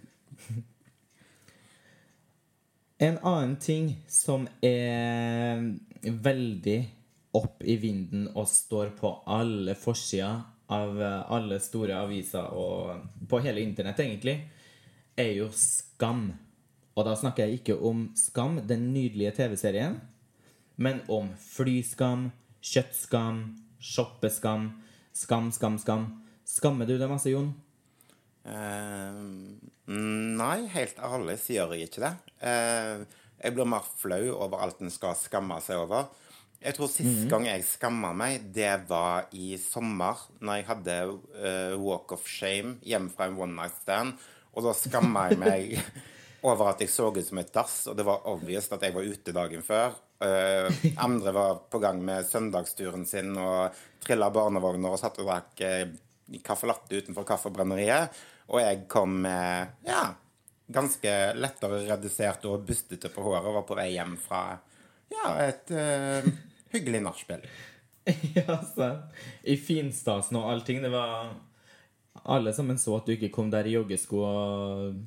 En 3.00 3.16
annen 3.24 3.56
ting 3.64 3.94
som 4.12 4.44
er 4.62 5.62
veldig 6.04 6.80
opp 7.38 7.64
i 7.64 7.76
vinden 7.82 8.28
og 8.34 8.48
står 8.50 8.96
på 8.98 9.12
alle 9.30 9.76
forsider 9.78 10.42
av 10.70 11.00
alle 11.34 11.58
store 11.62 11.98
aviser 11.98 12.52
og 12.54 13.26
på 13.30 13.40
hele 13.42 13.62
internett, 13.66 14.02
egentlig, 14.04 14.36
er 15.18 15.32
jo 15.38 15.50
Skam. 15.54 16.28
Og 16.94 17.06
da 17.08 17.16
snakker 17.18 17.48
jeg 17.48 17.62
ikke 17.62 17.78
om 17.90 18.10
Skam, 18.18 18.60
den 18.68 18.92
nydelige 18.94 19.34
TV-serien, 19.40 19.98
men 20.80 21.02
om 21.12 21.32
flyskam, 21.42 22.30
kjøttskam, 22.62 23.42
shoppeskam, 23.80 24.70
skam, 25.16 25.50
skam, 25.52 25.80
skam. 25.82 26.06
Skammer 26.48 26.88
du 26.88 26.96
deg 26.98 27.12
masse, 27.12 27.32
Jon? 27.32 27.52
Uh, 28.48 29.60
nei, 29.90 30.60
helt 30.74 31.02
ærlig 31.04 31.36
sier 31.44 31.74
jeg 31.76 31.90
ikke 31.90 32.06
det. 32.06 32.14
Uh, 32.42 33.04
jeg 33.40 33.56
blir 33.56 33.68
mer 33.70 33.86
flau 34.00 34.24
over 34.38 34.64
alt 34.66 34.82
en 34.84 34.92
skal 34.94 35.18
skamme 35.20 35.60
seg 35.64 35.84
over. 35.84 36.10
Jeg 36.60 36.76
tror 36.76 36.90
sist 36.92 37.24
gang 37.32 37.46
jeg 37.48 37.64
skamma 37.64 38.10
meg, 38.12 38.50
det 38.52 38.82
var 38.90 39.30
i 39.32 39.54
sommer, 39.62 40.20
når 40.44 40.58
jeg 40.60 40.66
hadde 40.68 40.96
uh, 41.08 41.76
walk 41.80 42.12
of 42.12 42.26
shame 42.28 42.76
hjemme 42.84 43.12
fra 43.14 43.30
en 43.30 43.38
one 43.40 43.56
night 43.56 43.78
stand. 43.80 44.18
Og 44.52 44.66
da 44.68 44.74
skamma 44.76 45.30
jeg 45.30 45.40
meg 45.40 45.78
over 46.50 46.74
at 46.74 46.84
jeg 46.84 46.92
så 46.92 47.08
ut 47.16 47.24
som 47.24 47.40
et 47.40 47.54
dass, 47.56 47.86
og 47.88 47.96
det 47.96 48.04
var 48.08 48.28
obvious 48.28 48.68
at 48.76 48.84
jeg 48.84 48.96
var 48.98 49.08
ute 49.08 49.36
dagen 49.36 49.64
før. 49.64 49.96
Uh, 50.20 50.68
andre 51.00 51.32
var 51.32 51.64
på 51.72 51.80
gang 51.80 52.04
med 52.04 52.28
søndagsturen 52.28 53.08
sin 53.08 53.32
og 53.40 53.80
trilla 54.04 54.28
barnevogner 54.36 54.98
og 54.98 55.00
satt 55.00 55.22
og 55.24 55.32
drakk 55.32 55.64
uh, 55.64 56.42
caffè 56.44 56.68
latte 56.68 57.00
utenfor 57.00 57.28
Kaffebrenneriet. 57.30 58.20
Og 58.52 58.60
jeg 58.60 58.84
kom 58.92 59.16
med 59.24 59.80
ja, 59.88 60.10
ganske 60.68 61.16
lettere 61.40 61.86
redusert 61.88 62.44
og 62.52 62.68
bustete 62.68 63.12
på 63.14 63.24
håret 63.24 63.48
og 63.48 63.62
var 63.62 63.70
på 63.70 63.80
vei 63.80 63.94
hjem 63.94 64.20
fra 64.20 64.44
ja, 65.10 65.32
et 65.48 65.72
eh, 65.74 66.28
hyggelig 66.74 67.04
nachspiel. 67.06 67.46
ja, 68.38 68.58
sant. 68.76 69.22
I 69.44 69.58
finstasen 69.58 70.40
og 70.40 70.50
allting. 70.52 70.82
Det 70.84 70.92
var 70.94 71.36
Alle 72.24 72.54
sammen 72.54 72.80
så 72.82 72.98
at 72.98 73.08
du 73.08 73.14
ikke 73.16 73.32
kom 73.32 73.52
der 73.54 73.68
i 73.70 73.78
joggesko 73.78 74.20
og, 74.26 74.98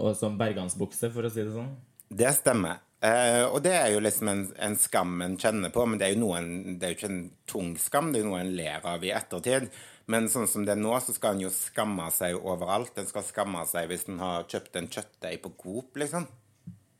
og 0.00 0.14
som 0.16 0.38
bergansbukse, 0.40 1.10
for 1.12 1.26
å 1.26 1.30
si 1.32 1.42
det 1.44 1.52
sånn. 1.52 1.72
Det 2.08 2.30
stemmer. 2.36 2.80
Eh, 3.04 3.42
og 3.44 3.58
det 3.66 3.74
er 3.76 3.90
jo 3.92 4.00
liksom 4.00 4.30
en, 4.30 4.44
en 4.64 4.76
skam 4.80 5.18
en 5.20 5.34
kjenner 5.40 5.72
på, 5.74 5.82
men 5.84 6.00
det 6.00 6.06
er, 6.06 6.14
jo 6.14 6.22
noen, 6.22 6.78
det 6.80 6.86
er 6.86 6.94
jo 6.94 6.98
ikke 6.98 7.10
en 7.10 7.24
tung 7.50 7.74
skam, 7.80 8.12
det 8.12 8.20
er 8.20 8.24
jo 8.24 8.30
noe 8.30 8.40
en 8.40 8.54
ler 8.56 8.86
av 8.88 9.04
i 9.04 9.12
ettertid. 9.12 9.68
Men 10.08 10.28
sånn 10.32 10.48
som 10.48 10.64
det 10.64 10.72
er 10.72 10.80
nå, 10.80 10.94
så 11.00 11.12
skal 11.16 11.36
en 11.36 11.44
jo 11.44 11.50
skamme 11.52 12.06
seg 12.12 12.36
overalt. 12.36 12.96
En 13.00 13.08
skal 13.08 13.24
skamme 13.26 13.64
seg 13.68 13.90
hvis 13.90 14.06
en 14.08 14.20
har 14.24 14.48
kjøpt 14.48 14.80
en 14.80 14.88
kjøttdeig 14.96 15.40
på 15.44 15.52
Coop, 15.60 16.00
liksom. 16.00 16.26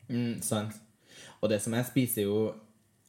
Mm, 0.09 0.41
sant. 0.45 0.77
Og 1.41 1.51
det 1.53 1.61
som 1.65 1.77
jeg 1.77 1.89
spiser 1.89 2.29
jo 2.29 2.39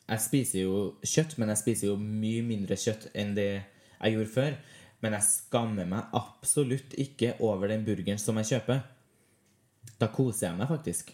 Jeg 0.06 0.22
spiser 0.22 0.66
jo 0.66 0.80
kjøtt, 1.02 1.38
men 1.42 1.50
jeg 1.54 1.62
spiser 1.64 1.90
jo 1.90 1.98
mye 1.98 2.44
mindre 2.46 2.78
kjøtt 2.78 3.10
enn 3.18 3.34
det 3.38 3.50
jeg 3.56 4.14
gjorde 4.14 4.34
før. 4.36 4.58
Men 5.02 5.18
jeg 5.18 5.28
skammer 5.28 5.90
meg 5.90 6.14
absolutt 6.18 6.94
ikke 7.02 7.36
over 7.44 7.70
den 7.74 7.86
burgeren 7.88 8.22
som 8.22 8.38
jeg 8.42 8.54
kjøper. 8.54 8.84
Da 10.02 10.10
koser 10.14 10.50
jeg 10.50 10.60
meg 10.60 10.70
faktisk. 10.70 11.12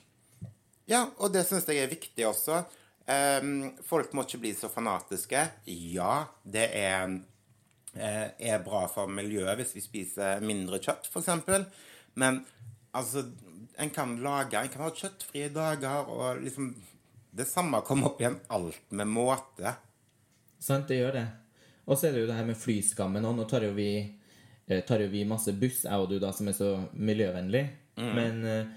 Ja, 0.91 1.05
og 1.23 1.31
det 1.31 1.45
syns 1.47 1.67
jeg 1.69 1.83
er 1.83 1.91
viktig 1.91 2.25
også. 2.27 2.63
Um, 3.11 3.71
folk 3.87 4.11
må 4.15 4.25
ikke 4.27 4.41
bli 4.43 4.51
så 4.55 4.69
fanatiske. 4.71 5.43
Ja, 5.71 6.13
det 6.43 6.67
er, 6.77 7.15
eh, 7.95 8.27
er 8.37 8.63
bra 8.63 8.85
for 8.91 9.11
miljøet 9.11 9.59
hvis 9.59 9.73
vi 9.77 9.85
spiser 9.85 10.43
mindre 10.43 10.79
kjøtt, 10.83 11.07
f.eks. 11.07 11.71
Men 12.19 12.43
altså 12.93 13.25
En 13.79 13.89
kan 13.89 14.17
lage 14.19 14.59
En 14.59 14.69
kan 14.69 14.81
ha 14.83 14.89
kjøttfrie 14.91 15.47
dager, 15.49 16.09
og 16.11 16.41
liksom 16.43 16.73
Det 17.31 17.47
samme 17.47 17.79
kom 17.87 18.03
opp 18.07 18.19
igjen 18.21 18.39
alt 18.51 18.91
med 18.91 19.07
måte. 19.07 19.75
Sant, 20.59 20.89
det 20.89 20.99
gjør 20.99 21.15
det. 21.15 21.27
Og 21.87 21.97
så 21.97 22.07
er 22.07 22.15
det 22.15 22.25
jo 22.25 22.29
det 22.29 22.37
her 22.37 22.47
med 22.47 22.59
flyskammen 22.59 23.25
òg. 23.25 23.37
Nå 23.37 23.45
tar 23.49 23.65
jo 23.65 23.71
vi 23.75 23.91
eh, 24.67 24.81
tar 24.87 25.03
jo 25.03 25.07
vi 25.11 25.23
masse 25.27 25.53
buss, 25.57 25.85
jeg 25.87 26.03
og 26.03 26.11
du, 26.11 26.17
da, 26.21 26.33
som 26.35 26.51
er 26.51 26.57
så 26.57 26.73
miljøvennlig. 26.93 27.63
Men 28.01 28.43
eh, 28.47 28.67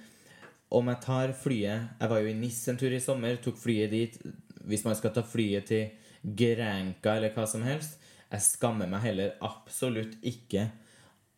om 0.75 0.89
jeg 0.91 1.01
tar 1.05 1.33
flyet 1.39 2.01
Jeg 2.01 2.11
var 2.11 2.19
jo 2.21 2.31
i 2.31 2.35
NIS 2.35 2.57
en 2.69 2.79
tur 2.81 2.95
i 2.95 3.03
sommer, 3.03 3.37
tok 3.43 3.59
flyet 3.61 3.93
dit. 3.93 4.17
Hvis 4.65 4.85
man 4.87 4.97
skal 4.99 5.13
ta 5.15 5.23
flyet 5.27 5.69
til 5.71 5.91
Grenka 6.25 7.19
eller 7.19 7.35
hva 7.35 7.45
som 7.45 7.63
helst 7.67 7.99
Jeg 8.31 8.41
skammer 8.47 8.89
meg 8.89 9.03
heller 9.05 9.35
absolutt 9.45 10.17
ikke 10.25 10.71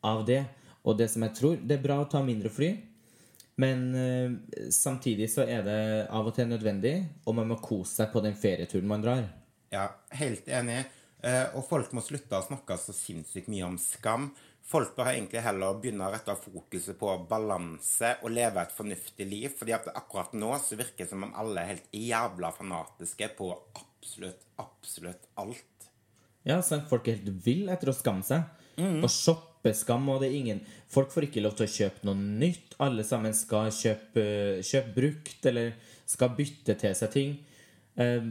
av 0.07 0.25
det. 0.29 0.45
Og 0.87 0.99
det 0.99 1.09
som 1.11 1.25
jeg 1.27 1.35
tror 1.37 1.57
Det 1.61 1.79
er 1.79 1.85
bra 1.85 1.99
å 2.03 2.09
ta 2.11 2.23
mindre 2.25 2.53
fly, 2.53 2.71
men 3.57 3.83
eh, 3.97 4.33
samtidig 4.73 5.31
så 5.33 5.47
er 5.49 5.63
det 5.65 5.81
av 6.13 6.29
og 6.29 6.35
til 6.37 6.49
nødvendig, 6.51 6.97
og 7.25 7.39
man 7.39 7.49
må 7.53 7.61
kose 7.63 8.03
seg 8.03 8.11
på 8.13 8.21
den 8.25 8.37
ferieturen 8.37 8.89
man 8.91 9.05
drar. 9.05 9.25
Ja, 9.73 9.89
helt 10.21 10.49
enig. 10.49 10.83
Eh, 11.25 11.47
og 11.57 11.65
folk 11.69 11.95
må 11.97 12.05
slutte 12.05 12.37
å 12.37 12.45
snakke 12.45 12.77
så 12.79 12.95
sinnssykt 12.95 13.49
mye 13.53 13.65
om 13.67 13.79
skam. 13.81 14.29
Folk 14.67 14.97
bør 14.97 15.13
egentlig 15.13 15.45
heller 15.45 15.79
begynne 15.81 16.09
å 16.09 16.13
rette 16.13 16.35
fokuset 16.41 16.99
på 16.99 17.13
balanse 17.31 18.17
og 18.27 18.35
leve 18.35 18.61
et 18.61 18.75
fornuftig 18.75 19.27
liv. 19.31 19.51
fordi 19.59 19.73
at 19.77 19.89
akkurat 19.95 20.35
nå 20.35 20.51
så 20.59 20.77
virker 20.77 21.05
det 21.05 21.11
som 21.13 21.23
om 21.23 21.35
alle 21.39 21.63
er 21.63 21.73
helt 21.73 21.89
jævla 21.95 22.51
fanatiske 22.53 23.31
på 23.39 23.53
absolutt, 23.79 24.43
absolutt 24.59 25.31
alt. 25.39 25.89
Ja, 26.47 26.61
sant? 26.63 26.91
Folk 26.91 27.09
er 27.09 27.19
helt 27.19 27.47
vill 27.47 27.71
etter 27.71 27.91
å 27.91 27.97
skamme 27.97 28.27
seg. 28.27 28.43
Og 28.77 29.09
shoppeskam, 29.67 30.09
og 30.09 30.21
det 30.23 30.31
er 30.31 30.39
ingen 30.41 30.61
Folk 30.89 31.11
får 31.11 31.27
ikke 31.27 31.43
lov 31.43 31.57
til 31.59 31.67
å 31.67 31.73
kjøpe 31.73 32.07
noe 32.07 32.15
nytt. 32.17 32.77
Alle 32.81 33.03
sammen 33.05 33.35
skal 33.35 33.73
kjøpe, 33.75 34.27
kjøpe 34.63 34.95
brukt, 34.95 35.47
eller 35.51 35.73
skal 36.07 36.31
bytte 36.37 36.77
til 36.79 36.95
seg 36.95 37.11
ting. 37.11 37.33
Eh, 37.99 38.29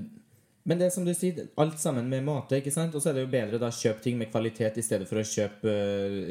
Men 0.65 0.79
det 0.79 0.87
er 0.87 0.93
som 0.95 1.05
du 1.05 1.13
sier, 1.13 1.43
alt 1.61 1.77
sammen 1.77 2.07
med 2.09 2.23
måte, 2.25 2.57
ikke 2.57 2.71
sant? 2.73 2.95
Og 2.95 3.03
så 3.03 3.11
er 3.11 3.13
det 3.19 3.25
jo 3.25 3.33
bedre 3.35 3.59
da 3.61 3.67
å 3.69 3.75
kjøpe 3.75 4.01
ting 4.01 4.17
med 4.17 4.31
kvalitet 4.31 4.79
i 4.79 4.81
stedet 4.81 5.05
for 5.05 5.19
å 5.21 5.25
kjøpe, 5.27 5.73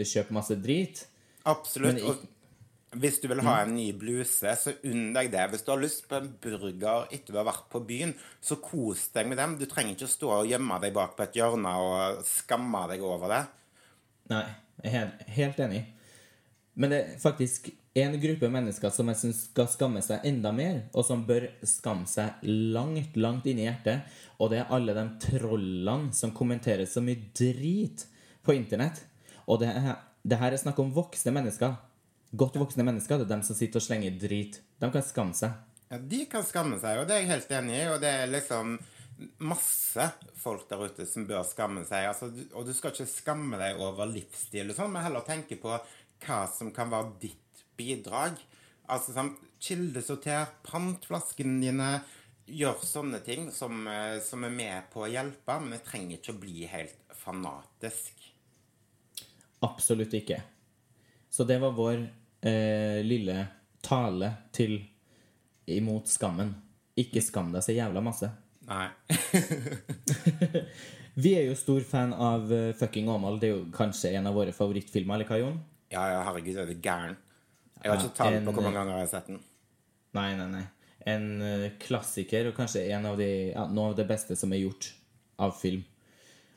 kjøpe 0.03 0.35
masse 0.35 0.57
drit. 0.59 1.05
Absolutt. 1.47 2.01
Men 2.01 2.09
Og 2.11 2.25
hvis 2.99 3.21
du 3.21 3.29
vil 3.29 3.43
ha 3.47 3.61
en 3.62 3.75
ny 3.77 3.93
bluse, 3.93 4.57
så 4.59 4.75
unn 4.87 5.12
deg 5.14 5.31
det. 5.31 5.45
Hvis 5.53 5.62
du 5.67 5.71
har 5.71 5.83
lyst 5.83 6.09
på 6.09 6.19
en 6.19 6.33
burger 6.43 7.07
etter 7.12 7.35
du 7.35 7.38
har 7.38 7.47
vært 7.47 7.69
på 7.71 7.83
byen, 7.87 8.14
så 8.43 8.57
kos 8.62 9.09
deg 9.14 9.29
med 9.31 9.38
dem. 9.38 9.57
Du 9.59 9.67
trenger 9.71 9.95
ikke 9.95 10.09
å 10.09 10.14
stå 10.17 10.33
og 10.40 10.51
gjemme 10.51 10.81
deg 10.83 10.95
bak 10.95 11.14
på 11.14 11.27
et 11.27 11.38
hjørne 11.38 11.77
og 11.85 12.25
skamme 12.27 12.87
deg 12.90 13.05
over 13.07 13.31
det. 13.31 13.45
Nei, 14.32 14.44
jeg 14.82 14.94
er 15.00 15.32
helt, 15.37 15.58
enig. 15.60 15.82
Men 16.74 16.92
det 16.92 17.00
er 17.00 17.18
faktisk 17.22 17.68
en 17.94 18.16
gruppe 18.20 18.48
mennesker 18.50 18.90
som 18.90 19.10
jeg 19.12 19.20
syns 19.20 19.42
skal 19.50 19.68
skamme 19.70 20.02
seg 20.02 20.24
enda 20.26 20.50
mer, 20.54 20.80
og 20.96 21.06
som 21.06 21.22
bør 21.28 21.46
skamme 21.68 22.08
seg 22.10 22.42
langt, 22.74 23.18
langt 23.20 23.46
inn 23.50 23.60
i 23.62 23.68
hjertet, 23.68 24.08
og 24.40 24.50
det 24.50 24.62
er 24.62 24.72
alle 24.74 24.96
de 24.96 25.04
trollene 25.22 26.14
som 26.16 26.34
kommenterer 26.34 26.88
så 26.90 27.04
mye 27.04 27.30
drit 27.37 28.06
på 28.44 28.56
internett. 28.56 29.04
Og 29.46 29.60
det, 29.62 29.70
er, 29.70 30.00
det 30.24 30.40
her 30.40 30.56
er 30.56 30.60
snakk 30.60 30.80
om 30.82 30.90
voksne 30.96 31.34
mennesker. 31.37 31.76
Godt 32.34 32.58
voksne 32.58 32.87
mennesker. 32.87 33.20
Det 33.20 33.28
er 33.28 33.37
dem 33.37 33.44
som 33.46 33.56
sitter 33.56 33.78
og 33.78 33.87
slenger 33.87 34.18
drit. 34.18 34.58
De 34.80 34.90
kan 34.90 35.04
skamme 35.04 35.37
seg. 35.38 35.54
Ja, 35.92 36.00
de 36.00 36.24
kan 36.30 36.42
skamme 36.42 36.80
seg, 36.82 36.98
og 36.98 37.06
det 37.06 37.14
er 37.14 37.22
jeg 37.22 37.30
helt 37.30 37.52
enig 37.60 37.76
i. 37.76 37.87
Og 37.92 38.00
det 38.02 38.10
er 38.10 38.32
liksom 38.32 38.78
masse 39.38 40.09
folk 40.38 40.66
der 40.70 40.83
ute 40.88 41.07
som 41.07 41.27
bør 41.29 41.44
skamme 41.46 41.85
seg. 41.87 42.09
Altså, 42.11 42.31
og 42.55 42.66
du 42.66 42.72
skal 42.77 42.94
ikke 42.94 43.11
skamme 43.11 43.61
deg 43.61 43.81
over 43.83 44.11
livsstil, 44.11 44.72
og 44.72 44.79
sånn, 44.79 44.92
men 44.94 45.07
heller 45.07 45.27
tenke 45.27 45.59
på 45.61 45.74
hva 46.24 46.40
som 46.50 46.72
kan 46.74 46.92
være 46.92 47.14
ditt 47.22 47.64
bidrag. 47.79 48.38
Altså 48.90 49.14
sånn, 49.16 49.35
Kildesorter, 49.64 50.50
pant 50.66 51.07
flaskene 51.09 51.61
dine. 51.62 51.90
Gjør 52.44 52.83
sånne 52.85 53.22
ting 53.24 53.48
som, 53.55 53.87
eh, 53.88 54.18
som 54.20 54.44
er 54.44 54.53
med 54.53 54.90
på 54.92 55.07
å 55.07 55.09
hjelpe, 55.09 55.57
men 55.62 55.79
jeg 55.79 55.85
trenger 55.87 56.18
ikke 56.18 56.35
å 56.35 56.40
bli 56.42 56.66
helt 56.68 57.14
fanatisk. 57.16 58.27
Absolutt 59.64 60.12
ikke. 60.12 60.42
Så 61.33 61.46
det 61.48 61.57
var 61.62 61.72
vår 61.72 62.03
eh, 62.44 63.00
lille 63.00 63.46
tale 63.81 64.29
til 64.53 64.77
imot 65.72 66.12
skammen. 66.12 66.53
Ikke 67.00 67.22
skam 67.24 67.48
deg 67.55 67.64
så 67.64 67.72
jævla 67.72 68.05
masse. 68.05 68.29
Nei. 68.68 68.88
Vi 71.14 71.35
er 71.37 71.44
jo 71.46 71.55
stor 71.59 71.85
fan 71.87 72.14
av 72.16 72.53
eh, 72.53 72.72
Fucking 72.79 73.09
Åmål. 73.12 73.38
Det 73.40 73.48
er 73.48 73.55
jo 73.55 73.64
kanskje 73.74 74.14
en 74.18 74.27
av 74.31 74.35
våre 74.35 74.55
favorittfilmer, 74.57 75.18
eller 75.18 75.29
hva, 75.29 75.38
Jon? 75.42 75.59
Ja, 75.92 76.05
ja, 76.11 76.22
herregud, 76.27 76.57
er 76.59 76.70
du 76.70 76.74
gæren? 76.83 77.16
Jeg 77.85 77.92
har 77.92 78.00
ikke 78.00 78.16
tall 78.16 78.38
på 78.40 78.55
hvor 78.57 78.64
mange 78.64 78.81
ganger 78.81 78.96
jeg 78.96 79.05
har 79.05 79.11
sett 79.12 79.29
den. 79.31 79.40
Nei, 80.16 80.31
nei, 80.38 80.48
nei. 80.50 80.64
En 81.14 81.27
eh, 81.44 81.66
klassiker, 81.83 82.48
og 82.48 82.57
kanskje 82.57 82.87
en 82.96 83.07
av 83.11 83.18
de, 83.20 83.29
ja, 83.53 83.66
noe 83.70 83.92
av 83.92 83.98
det 83.98 84.07
beste 84.09 84.37
som 84.40 84.55
er 84.57 84.62
gjort 84.64 84.88
av 85.44 85.53
film. 85.59 85.85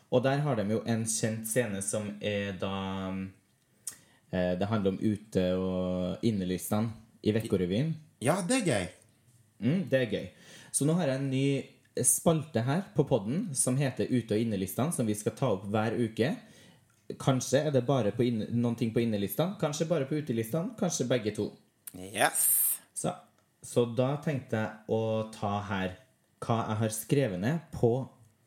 Og 0.08 0.24
der 0.24 0.40
har 0.46 0.56
de 0.56 0.64
jo 0.72 0.80
en 0.88 1.04
kjent 1.12 1.44
scene 1.50 1.82
som 1.84 2.08
er 2.24 2.54
da 2.56 2.72
eh, 4.32 4.54
Det 4.56 4.70
handler 4.72 4.94
om 4.96 5.02
ute- 5.04 5.50
og 5.60 6.24
innelystene 6.26 6.96
i 7.28 7.34
Vekkorevyen. 7.36 7.92
Ja, 8.24 8.40
det 8.48 8.62
er 8.62 8.70
gøy. 8.72 8.86
Mm, 9.68 9.82
det 9.92 10.00
er 10.00 10.14
gøy. 10.16 10.30
Så 10.72 10.88
nå 10.88 10.96
har 10.96 11.12
jeg 11.12 11.20
en 11.20 11.28
ny 11.34 11.48
spalte 12.06 12.62
her 12.66 12.84
på 12.96 13.06
podden 13.08 13.48
som 13.56 13.78
heter 13.80 14.10
Ute- 14.10 14.36
og 14.36 14.44
innelistene, 14.44 14.94
som 14.94 15.08
vi 15.08 15.16
skal 15.16 15.36
ta 15.38 15.52
opp 15.56 15.66
hver 15.72 15.96
uke. 15.98 16.34
Kanskje 17.20 17.64
er 17.66 17.72
det 17.72 17.86
bare 17.88 18.12
på 18.12 18.26
noen 18.28 18.76
ting 18.76 18.92
på 18.94 19.02
innelistene, 19.04 19.56
kanskje 19.62 19.88
bare 19.88 20.08
på 20.10 20.20
utelistene, 20.20 20.76
kanskje 20.80 21.08
begge 21.08 21.34
to. 21.38 21.50
Yes. 21.96 22.44
Så, 22.94 23.14
så 23.64 23.86
da 23.96 24.16
tenkte 24.24 24.60
jeg 24.60 24.92
å 24.92 25.02
ta 25.34 25.54
her 25.70 25.96
hva 26.44 26.58
jeg 26.68 26.80
har 26.82 26.94
skrevet 26.94 27.42
ned 27.42 27.70
på 27.74 27.92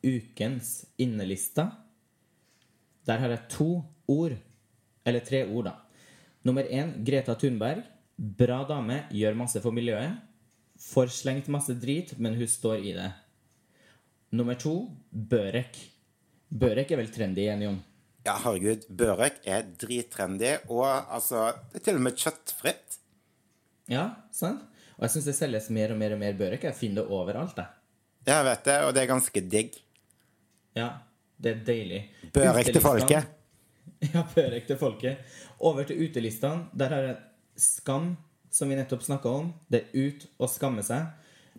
ukens 0.05 0.85
innelista. 1.01 1.71
Der 3.07 3.21
har 3.21 3.33
jeg 3.33 3.49
to 3.51 3.69
ord, 4.07 4.37
eller 5.05 5.25
tre 5.25 5.43
ord, 5.47 5.71
da. 5.71 5.75
Nummer 6.45 6.65
én 6.65 6.93
Greta 7.05 7.35
Thunberg. 7.37 7.83
Bra 8.17 8.61
dame, 8.69 9.03
gjør 9.13 9.37
masse 9.37 9.61
for 9.61 9.73
miljøet. 9.73 10.19
Får 10.81 11.09
slengt 11.13 11.49
masse 11.53 11.73
drit, 11.77 12.13
men 12.17 12.37
hun 12.37 12.49
står 12.49 12.85
i 12.85 12.93
det. 12.97 13.09
Nummer 14.31 14.55
to 14.55 14.73
Børek. 15.11 15.77
Børek 16.51 16.91
er 16.91 16.99
vel 17.01 17.09
trendy 17.11 17.43
igjen, 17.43 17.63
Jon? 17.65 17.79
Ja, 18.21 18.35
herregud, 18.43 18.83
børek 18.93 19.39
er 19.49 19.65
drittrendy, 19.81 20.51
og 20.69 20.85
altså 20.85 21.47
Det 21.71 21.81
er 21.81 21.85
til 21.87 21.97
og 21.97 22.03
med 22.05 22.19
kjøttfritt. 22.21 22.99
Ja, 23.91 24.05
sant? 24.35 24.67
Og 24.99 25.07
jeg 25.07 25.15
syns 25.15 25.29
det 25.31 25.33
selges 25.39 25.69
mer 25.73 25.95
og 25.95 25.97
mer 25.97 26.13
og 26.13 26.19
mer 26.21 26.35
børek. 26.37 26.67
Jeg 26.69 26.77
finner 26.77 27.01
det 27.01 27.15
overalt, 27.17 27.57
jeg. 27.57 27.71
Jeg 28.29 28.45
vet 28.45 28.67
det, 28.67 28.75
og 28.85 28.93
det 28.93 29.01
er 29.01 29.09
ganske 29.09 29.41
digg. 29.49 29.79
Ja, 30.77 30.89
det 31.41 31.55
er 31.55 31.63
deilig. 31.65 32.01
Børek 32.33 32.71
til 32.71 32.83
folket. 32.83 33.29
Ja, 34.01 34.23
børek 34.33 34.65
til 34.65 34.77
folket. 34.81 35.19
Over 35.61 35.85
til 35.85 35.99
utelistene. 36.01 36.69
Der 36.77 36.89
har 36.89 37.03
jeg 37.05 37.17
skam, 37.61 38.15
som 38.49 38.69
vi 38.69 38.77
nettopp 38.77 39.03
snakka 39.05 39.33
om. 39.41 39.51
Det 39.69 39.83
er 39.83 40.07
ut 40.07 40.23
å 40.41 40.49
skamme 40.49 40.81
seg. 40.85 41.09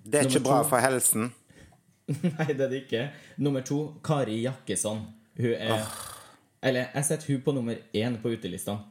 Det 0.03 0.19
er 0.19 0.27
ikke 0.27 0.43
bra 0.43 0.63
to. 0.65 0.71
for 0.73 0.83
helsen. 0.83 1.29
Nei, 2.38 2.49
det 2.53 2.61
er 2.61 2.71
det 2.73 2.81
ikke. 2.85 3.03
Nummer 3.43 3.65
to, 3.67 3.79
Kari 4.05 4.41
Jakkesson. 4.45 5.05
Hun 5.38 5.55
er 5.55 5.85
Eller 6.62 6.91
jeg 6.95 7.05
setter 7.09 7.33
hun 7.33 7.43
på 7.43 7.55
nummer 7.57 7.79
én 7.97 8.19
på 8.23 8.33
utelistene. 8.35 8.85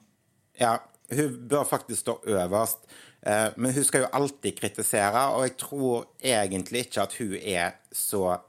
Ja, 0.59 0.77
hun 1.11 1.35
bør 1.47 1.63
faktisk 1.67 2.01
stå 2.01 2.17
øverst. 2.27 2.87
Eh, 3.21 3.49
Men 3.55 3.73
hun 3.73 3.83
skal 3.83 4.05
jo 4.05 4.13
alltid 4.17 4.55
kritisere, 4.59 5.27
og 5.35 5.43
jeg 5.45 5.57
tror 5.61 6.07
egentlig 6.23 6.85
ikke 6.87 7.03
at 7.05 7.13
hun 7.19 7.35
er 7.37 7.77
så 7.91 8.39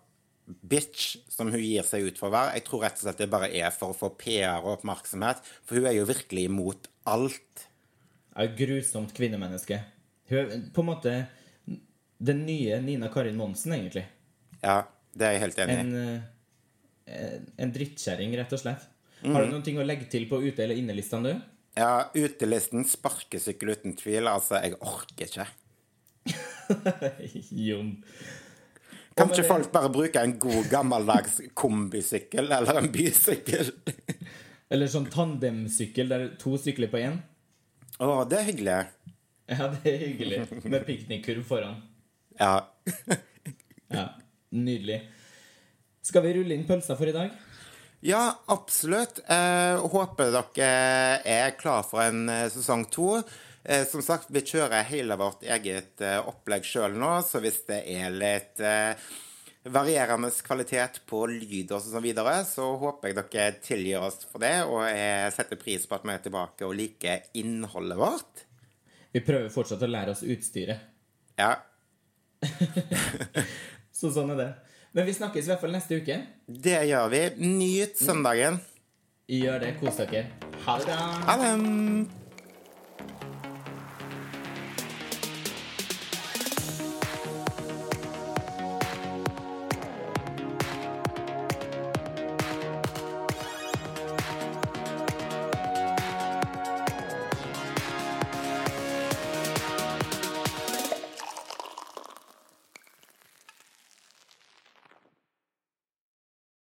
bitch 0.49 1.17
som 1.31 1.51
hun 1.53 1.61
gir 1.63 1.87
seg 1.87 2.09
ut 2.09 2.19
for 2.19 2.31
å 2.31 2.35
være. 2.35 2.57
Jeg 2.59 2.67
tror 2.67 2.83
rett 2.83 2.99
og 2.99 3.05
slett 3.05 3.21
det 3.23 3.31
bare 3.31 3.51
er 3.55 3.71
for 3.75 3.93
å 3.93 3.99
få 3.99 4.11
PR 4.19 4.63
og 4.63 4.79
oppmerksomhet, 4.79 5.43
for 5.63 5.79
hun 5.79 5.87
er 5.91 5.99
jo 6.01 6.09
virkelig 6.09 6.49
imot 6.49 6.89
alt. 7.07 7.67
Er 8.35 8.49
et 8.49 8.57
grusomt 8.59 9.13
kvinnemenneske. 9.15 9.79
Hun 10.33 10.39
er 10.41 10.67
på 10.75 10.83
en 10.83 10.89
måte 10.89 11.15
den 12.23 12.45
nye 12.47 12.81
Nina 12.83 13.11
Karin 13.13 13.37
Monsen, 13.39 13.75
egentlig. 13.77 14.07
Ja, 14.63 14.83
det 15.19 15.29
er 15.29 15.37
jeg 15.37 15.43
helt 15.47 15.63
enig 15.65 15.77
i. 15.77 15.81
En, 15.83 15.95
eh, 17.07 17.39
en 17.65 17.73
drittkjerring, 17.75 18.35
rett 18.39 18.53
og 18.55 18.63
slett. 18.63 18.87
Mm. 19.23 19.35
Har 19.35 19.45
du 19.45 19.53
noen 19.53 19.65
ting 19.67 19.79
å 19.79 19.87
legge 19.87 20.09
til 20.11 20.29
på 20.31 20.41
ute- 20.43 20.65
eller 20.65 20.79
innelistene, 20.79 21.33
du? 21.35 21.49
Ja, 21.79 22.11
utelisten 22.15 22.85
sparkesykkel 22.85 23.75
uten 23.75 23.97
tvil. 23.97 24.29
Altså, 24.29 24.61
jeg 24.63 24.77
orker 24.81 25.29
ikke. 25.31 25.47
Jon. 27.67 27.95
Kan 29.17 29.29
ikke 29.29 29.45
folk 29.45 29.69
bare 29.75 29.91
bruke 29.93 30.21
en 30.25 30.39
god, 30.41 30.69
gammeldags 30.73 31.41
kombisykkel 31.59 32.49
eller 32.49 32.81
en 32.81 32.89
bysykkel? 32.93 33.73
Eller 34.73 34.89
sånn 34.89 35.11
tandemsykkel 35.13 36.09
der 36.09 36.27
to 36.41 36.55
sykler 36.61 36.89
på 36.93 37.03
én. 37.03 37.19
Å, 38.01 38.23
det 38.29 38.39
er 38.39 38.47
hyggelig. 38.49 38.79
Ja, 39.53 39.67
det 39.75 39.91
er 39.91 39.99
hyggelig. 40.07 40.39
Med 40.65 40.87
piknikkurv 40.89 41.45
foran. 41.45 41.83
Ja. 42.39 42.55
Ja, 43.93 44.07
Nydelig. 44.53 45.01
Skal 46.03 46.25
vi 46.27 46.35
rulle 46.37 46.57
inn 46.57 46.67
pølsa 46.69 46.97
for 46.99 47.09
i 47.09 47.15
dag? 47.15 47.33
Ja, 48.05 48.25
absolutt. 48.51 49.21
Eh, 49.31 49.79
håper 49.93 50.33
dere 50.35 51.23
er 51.23 51.55
klar 51.55 51.85
for 51.87 52.03
en 52.03 52.27
eh, 52.29 52.49
sesong 52.51 52.85
to. 52.91 53.21
Eh, 53.63 53.85
som 53.87 54.03
sagt, 54.03 54.33
vi 54.35 54.43
kjører 54.43 54.83
hele 54.89 55.17
vårt 55.21 55.45
eget 55.47 56.03
eh, 56.03 56.19
opplegg 56.19 56.67
sjøl 56.67 56.99
nå, 56.99 57.15
så 57.23 57.39
hvis 57.45 57.61
det 57.71 57.79
er 57.95 58.11
litt 58.11 58.59
eh, 58.59 58.99
varierende 59.71 60.33
kvalitet 60.43 60.99
på 61.07 61.23
lyd 61.31 61.71
og 61.71 61.85
så 61.87 62.03
videre, 62.03 62.41
så 62.49 62.73
håper 62.83 63.13
jeg 63.13 63.21
dere 63.23 63.59
tilgir 63.63 64.03
oss 64.03 64.25
for 64.27 64.43
det, 64.43 64.57
og 64.67 64.83
jeg 64.91 65.35
setter 65.39 65.63
pris 65.63 65.87
på 65.87 65.97
at 65.97 66.09
vi 66.09 66.17
er 66.17 66.25
tilbake 66.27 66.67
og 66.67 66.75
liker 66.75 67.29
innholdet 67.39 68.03
vårt. 68.03 68.49
Vi 69.15 69.23
prøver 69.23 69.53
fortsatt 69.55 69.87
å 69.87 69.93
lære 69.95 70.17
oss 70.17 70.27
utstyret. 70.27 70.91
Ja, 71.39 71.55
Så 74.03 74.11
sånn 74.11 74.33
er 74.35 74.39
det. 74.41 74.49
Men 74.93 75.07
vi 75.07 75.13
snakkes 75.15 75.47
i 75.47 75.53
hvert 75.53 75.63
fall 75.63 75.73
neste 75.77 76.01
uke. 76.03 76.17
det 76.67 76.81
gjør 76.91 77.07
vi. 77.13 77.21
Nyt 77.39 78.01
søndagen. 78.03 78.59
Gjør 79.31 79.63
det. 79.63 79.71
Kos 79.79 80.01
dere. 80.03 80.25
Ha 80.67 80.75
det. 80.83 80.97
Ha 81.29 81.37
det. 81.39 81.53